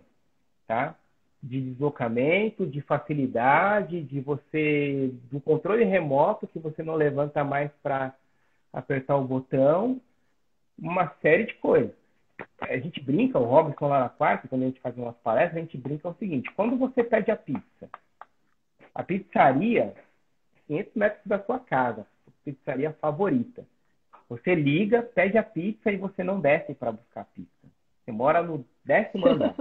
[0.67, 0.95] tá?
[1.41, 8.13] De deslocamento, de facilidade, de você, do controle remoto que você não levanta mais para
[8.71, 9.99] apertar o botão,
[10.77, 12.02] uma série de coisas.
[12.69, 15.61] A gente brinca, o Robson lá na quarta, quando a gente faz umas palestras, a
[15.61, 17.89] gente brinca o seguinte: quando você pede a pizza,
[18.95, 19.93] a pizzaria,
[20.67, 22.07] 500 metros da sua casa,
[22.43, 23.65] pizzaria favorita.
[24.29, 27.67] Você liga, pede a pizza e você não desce para buscar a pizza.
[28.03, 29.55] Você mora no décimo andar.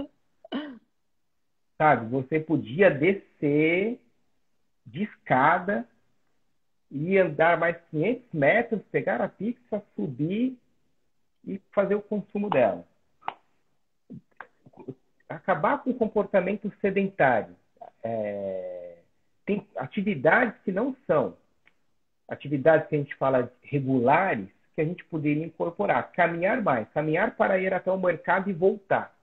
[1.77, 2.09] Sabe?
[2.09, 3.99] Você podia descer
[4.85, 5.87] de escada
[6.89, 10.57] e andar mais 500 metros, pegar a pizza, subir
[11.45, 12.85] e fazer o consumo dela.
[15.29, 17.55] Acabar com o comportamento sedentário.
[18.03, 18.97] É...
[19.45, 21.35] Tem atividades que não são
[22.29, 26.11] atividades que a gente fala regulares, que a gente poderia incorporar.
[26.11, 29.15] Caminhar mais, caminhar para ir até o mercado e voltar.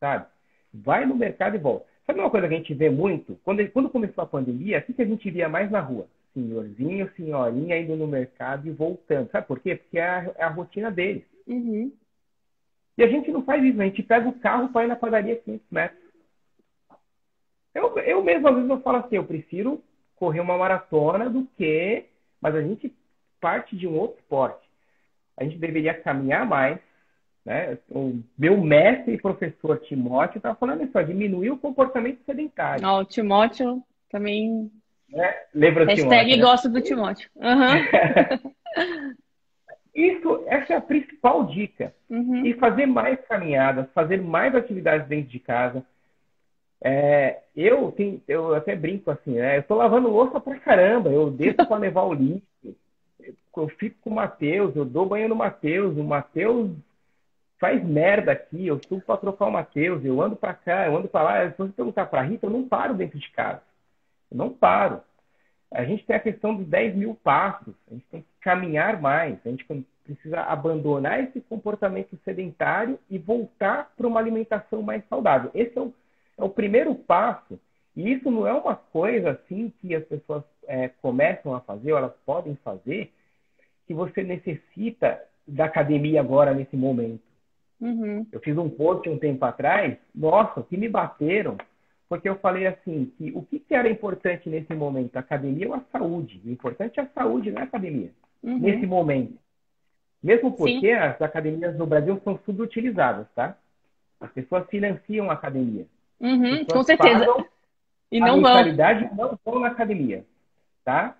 [0.00, 0.26] Sabe?
[0.72, 1.86] Vai no mercado e volta.
[2.06, 3.38] Sabe uma coisa que a gente vê muito?
[3.44, 6.06] Quando, quando começou a pandemia, o que, a gente via mais na rua?
[6.32, 9.30] Senhorzinho, senhorinha indo no mercado e voltando.
[9.30, 9.76] Sabe por quê?
[9.76, 11.24] Porque é a, é a rotina deles.
[11.46, 11.92] Uhum.
[12.98, 15.36] E a gente não faz isso, a gente pega o carro para ir na padaria
[15.36, 16.00] 500 metros.
[17.72, 19.80] Eu, eu mesmo, às vezes, eu falo assim, eu prefiro
[20.16, 22.06] correr uma maratona do que...
[22.40, 22.92] Mas a gente
[23.40, 24.68] parte de um outro esporte.
[25.36, 26.78] A gente deveria caminhar mais.
[27.44, 27.78] Né?
[27.88, 32.86] O meu mestre e professor Timóteo estava falando isso, ó, diminuir o comportamento sedentário.
[32.86, 34.70] Oh, o Timóteo também.
[35.14, 36.42] É, lembra Hashtag Timóteo, né?
[36.42, 37.30] gosto do Timóteo.
[37.36, 38.42] Uhum.
[39.98, 41.92] isso, essa é a principal dica.
[42.08, 42.46] Uhum.
[42.46, 45.84] E fazer mais caminhadas, fazer mais atividades dentro de casa.
[46.80, 49.56] É, eu, tenho, eu até brinco assim, né?
[49.56, 52.46] Eu estou lavando louça pra caramba, eu desço para levar o lixo,
[53.56, 56.70] eu fico com o Matheus, eu dou banho no Matheus, o Matheus
[57.58, 61.08] faz merda aqui, eu subo para trocar o Matheus, eu ando para cá, eu ando
[61.08, 61.50] para lá.
[61.50, 63.62] Se você perguntar para Rita, eu não paro dentro de casa.
[64.30, 65.00] Eu não paro.
[65.70, 69.38] A gente tem a questão dos 10 mil passos, a gente tem que caminhar mais,
[69.44, 69.66] a gente
[70.02, 75.50] precisa abandonar esse comportamento sedentário e voltar para uma alimentação mais saudável.
[75.54, 75.92] Esse é o,
[76.38, 77.60] é o primeiro passo.
[77.94, 81.98] E isso não é uma coisa assim que as pessoas é, começam a fazer, ou
[81.98, 83.12] elas podem fazer,
[83.86, 87.22] que você necessita da academia agora nesse momento.
[87.80, 88.26] Uhum.
[88.32, 91.56] Eu fiz um post um tempo atrás, nossa, que me bateram,
[92.08, 95.74] porque eu falei assim, que o que, que era importante nesse momento, a academia ou
[95.74, 96.40] a saúde?
[96.44, 98.10] O importante é a saúde, não é a academia,
[98.42, 98.58] uhum.
[98.58, 99.38] nesse momento.
[100.22, 100.92] Mesmo porque Sim.
[100.92, 103.56] as academias no Brasil são subutilizadas, tá?
[104.20, 105.86] As pessoas financiam a academia.
[106.18, 107.26] Uhum, com certeza.
[108.10, 108.52] E não vão.
[109.14, 110.24] não vão na academia,
[110.84, 111.14] tá?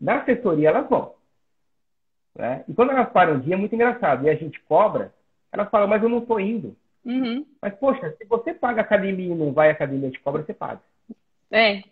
[0.00, 1.14] Na assessoria elas vão.
[2.36, 2.62] Né?
[2.68, 4.26] E quando elas param um dia, é muito engraçado.
[4.26, 5.12] E a gente cobra,
[5.50, 6.76] elas falam, mas eu não estou indo.
[7.06, 7.46] Uhum.
[7.62, 10.80] Mas, poxa, se você paga academia e não vai à academia de cobra, você paga.
[11.52, 11.84] É.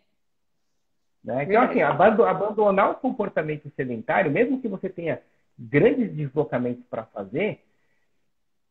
[1.23, 1.45] Né?
[1.45, 5.23] Então, assim, abandonar o comportamento sedentário, mesmo que você tenha
[5.57, 7.63] grandes deslocamentos para fazer,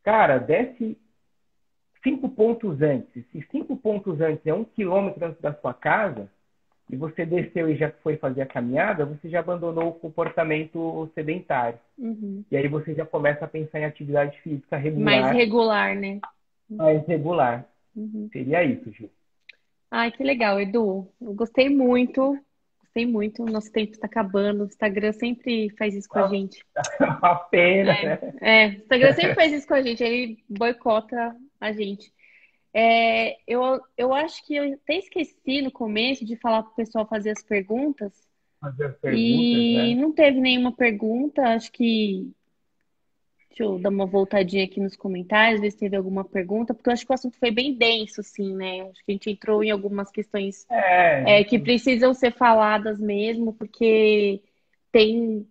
[0.03, 0.97] cara, desce
[2.03, 3.25] cinco pontos antes.
[3.31, 6.29] Se cinco pontos antes é um quilômetro antes da sua casa,
[6.89, 11.79] e você desceu e já foi fazer a caminhada, você já abandonou o comportamento sedentário.
[11.97, 12.43] Uhum.
[12.51, 15.21] E aí você já começa a pensar em atividade física regular.
[15.21, 16.19] Mais regular, né?
[16.69, 17.67] Mais regular.
[17.95, 18.29] Uhum.
[18.31, 19.09] Seria isso, Ju.
[19.89, 21.07] Ai, que legal, Edu.
[21.21, 22.37] Eu gostei muito.
[22.81, 23.45] Gostei muito.
[23.45, 24.63] Nosso tempo está acabando.
[24.63, 26.65] O Instagram sempre faz isso com a gente.
[26.99, 28.33] Uma pena, é, né?
[28.41, 30.03] É, o Instagram sempre faz isso com a gente.
[30.03, 32.11] Ele boicota a gente.
[32.73, 37.05] É, eu, eu acho que eu até esqueci no começo de falar para o pessoal
[37.05, 38.11] fazer as perguntas.
[38.59, 40.01] Fazer as perguntas, e né?
[40.01, 41.41] não teve nenhuma pergunta.
[41.43, 42.31] Acho que.
[43.55, 46.93] Deixa eu dar uma voltadinha aqui nos comentários, ver se teve alguma pergunta, porque eu
[46.93, 48.81] acho que o assunto foi bem denso, assim, né?
[48.89, 51.39] Acho que a gente entrou em algumas questões é.
[51.39, 54.41] É, que precisam ser faladas mesmo, porque
[54.91, 55.47] tem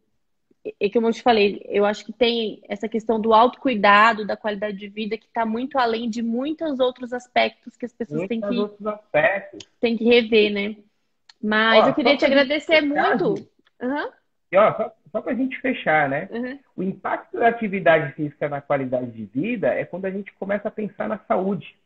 [0.80, 4.76] é como eu te falei, eu acho que tem essa questão do autocuidado, da qualidade
[4.76, 8.68] de vida, que está muito além de muitos outros aspectos que as pessoas têm que,
[9.80, 10.76] têm que rever, né?
[11.40, 13.34] Mas ó, eu queria te agradecer muito.
[13.80, 14.11] Uhum.
[14.53, 16.28] E, ó, só, só para a gente fechar, né?
[16.32, 16.58] Uhum.
[16.74, 20.70] O impacto da atividade física na qualidade de vida é quando a gente começa a
[20.70, 21.76] pensar na saúde.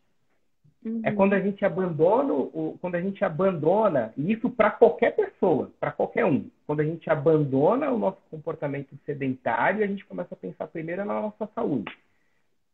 [0.85, 1.01] Uhum.
[1.05, 2.33] É quando a gente abandona,
[2.81, 7.11] quando a gente abandona, e isso para qualquer pessoa, para qualquer um, quando a gente
[7.11, 11.93] abandona o nosso comportamento sedentário, a gente começa a pensar primeiro na nossa saúde.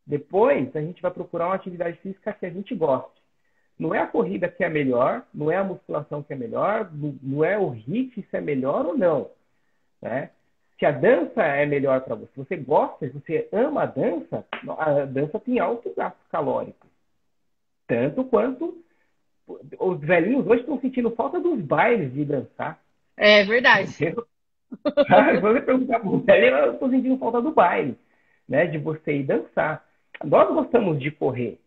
[0.06, 3.22] Depois, a gente vai procurar uma atividade física que a gente goste.
[3.78, 7.42] Não é a corrida que é melhor, não é a musculação que é melhor, não
[7.42, 9.30] é o HIIT se é melhor ou não.
[10.02, 10.30] Né?
[10.82, 14.44] Se a dança é melhor para você, se você gosta, se você ama a dança,
[14.78, 16.88] a dança tem alto gasto calórico.
[17.86, 18.82] Tanto quanto
[19.78, 22.82] os velhinhos hoje estão sentindo falta dos bailes de dançar.
[23.16, 23.92] É verdade.
[23.92, 24.10] Se
[25.40, 27.96] você perguntar para o velho, eu estou sentindo falta do baile,
[28.48, 28.66] né?
[28.66, 29.86] De você ir dançar.
[30.24, 31.60] Nós gostamos de correr,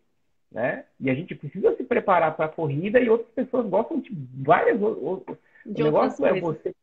[0.52, 0.84] né?
[1.00, 4.10] E a gente precisa se preparar para a corrida e outras pessoas gostam de
[4.42, 5.38] várias outras.
[5.64, 6.74] De o negócio é você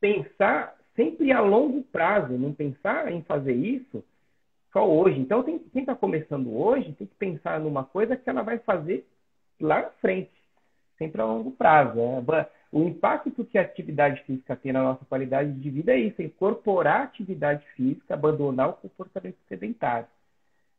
[0.00, 4.02] pensar sempre a longo prazo, não pensar em fazer isso
[4.72, 5.20] só hoje.
[5.20, 9.06] Então, tem, quem está começando hoje tem que pensar numa coisa que ela vai fazer
[9.60, 10.32] lá na frente,
[10.98, 11.98] sempre a longo prazo.
[11.98, 12.46] Né?
[12.72, 16.24] O impacto que a atividade física tem na nossa qualidade de vida é isso, é
[16.24, 20.08] incorporar a atividade física, abandonar o comportamento sedentário.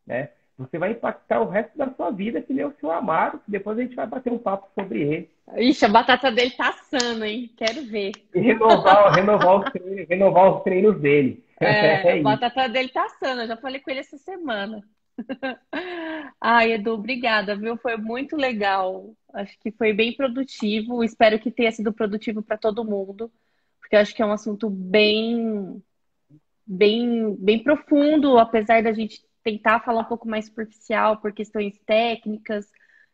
[0.06, 0.30] Né?
[0.58, 3.78] Você vai impactar o resto da sua vida, que nem o seu amado, que depois
[3.78, 5.30] a gente vai bater um papo sobre ele.
[5.56, 7.52] Ixi, a batata dele tá assando, hein?
[7.56, 8.12] Quero ver.
[8.34, 11.46] E renovar, renovar, os treinos, renovar os treinos dele.
[11.60, 14.84] É, é a batata dele tá assando, eu já falei com ele essa semana.
[16.40, 17.76] Ai, Edu, obrigada, viu?
[17.78, 19.12] Foi muito legal.
[19.34, 21.04] Acho que foi bem produtivo.
[21.04, 23.32] Espero que tenha sido produtivo para todo mundo,
[23.80, 25.82] porque acho que é um assunto bem,
[26.64, 32.70] bem, bem profundo, apesar da gente tentar falar um pouco mais superficial por questões técnicas,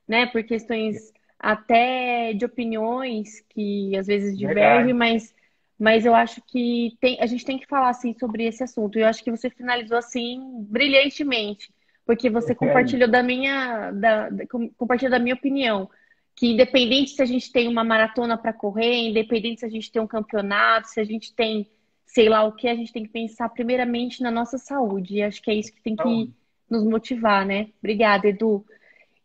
[0.07, 0.25] né?
[0.25, 5.35] Por questões até de opiniões que às vezes divergem, mas
[5.77, 8.97] mas eu acho que tem, a gente tem que falar assim sobre esse assunto.
[8.97, 11.71] E eu acho que você finalizou assim brilhantemente,
[12.05, 14.43] porque você compartilhou da minha da, da,
[14.77, 15.87] compartilhou da minha opinião,
[16.35, 20.01] que independente se a gente tem uma maratona para correr, independente se a gente tem
[20.01, 21.69] um campeonato, se a gente tem
[22.13, 25.15] sei lá o que, a gente tem que pensar primeiramente na nossa saúde.
[25.15, 26.31] E acho que é isso que tem que
[26.69, 27.69] nos motivar, né?
[27.79, 28.65] Obrigada, Edu.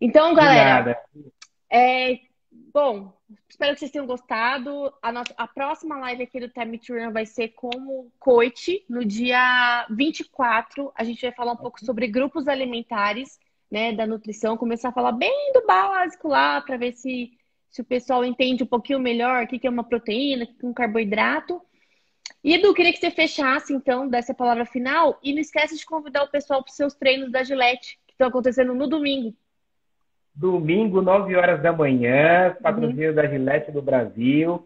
[0.00, 0.98] Então, galera,
[1.70, 2.18] é,
[2.72, 3.12] bom,
[3.48, 4.92] Espero que vocês tenham gostado.
[5.02, 9.04] A, nossa, a próxima live aqui do Time Run vai ser com o Coit, no
[9.04, 10.90] dia 24.
[10.94, 13.38] A gente vai falar um pouco sobre grupos alimentares,
[13.70, 17.32] né, da nutrição, começar a falar bem do básico lá, para ver se,
[17.68, 20.64] se o pessoal entende um pouquinho melhor o que, que é uma proteína, o que
[20.64, 21.60] é um carboidrato.
[22.42, 26.24] E Edu, queria que você fechasse então dessa palavra final e não esquece de convidar
[26.24, 29.34] o pessoal para os seus treinos da Gillette, que estão acontecendo no domingo.
[30.34, 33.14] Domingo, 9 horas da manhã, patrocínio uhum.
[33.14, 34.64] da Gillette do Brasil.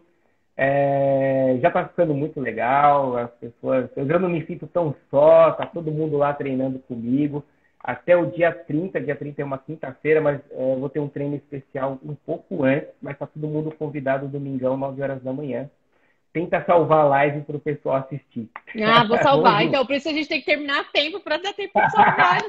[0.55, 3.89] É, já está ficando muito legal, as pessoas.
[3.95, 7.43] Eu não me sinto tão só, tá todo mundo lá treinando comigo.
[7.79, 11.35] Até o dia 30, dia 30 é uma quinta-feira, mas é, vou ter um treino
[11.35, 15.69] especial um pouco antes, mas tá todo mundo convidado domingão, 9 horas da manhã.
[16.33, 18.49] Tenta salvar a live para o pessoal assistir.
[18.83, 19.61] Ah, vou salvar.
[19.65, 22.41] então, por isso a gente tem que terminar a tempo para dar tempo de salvar.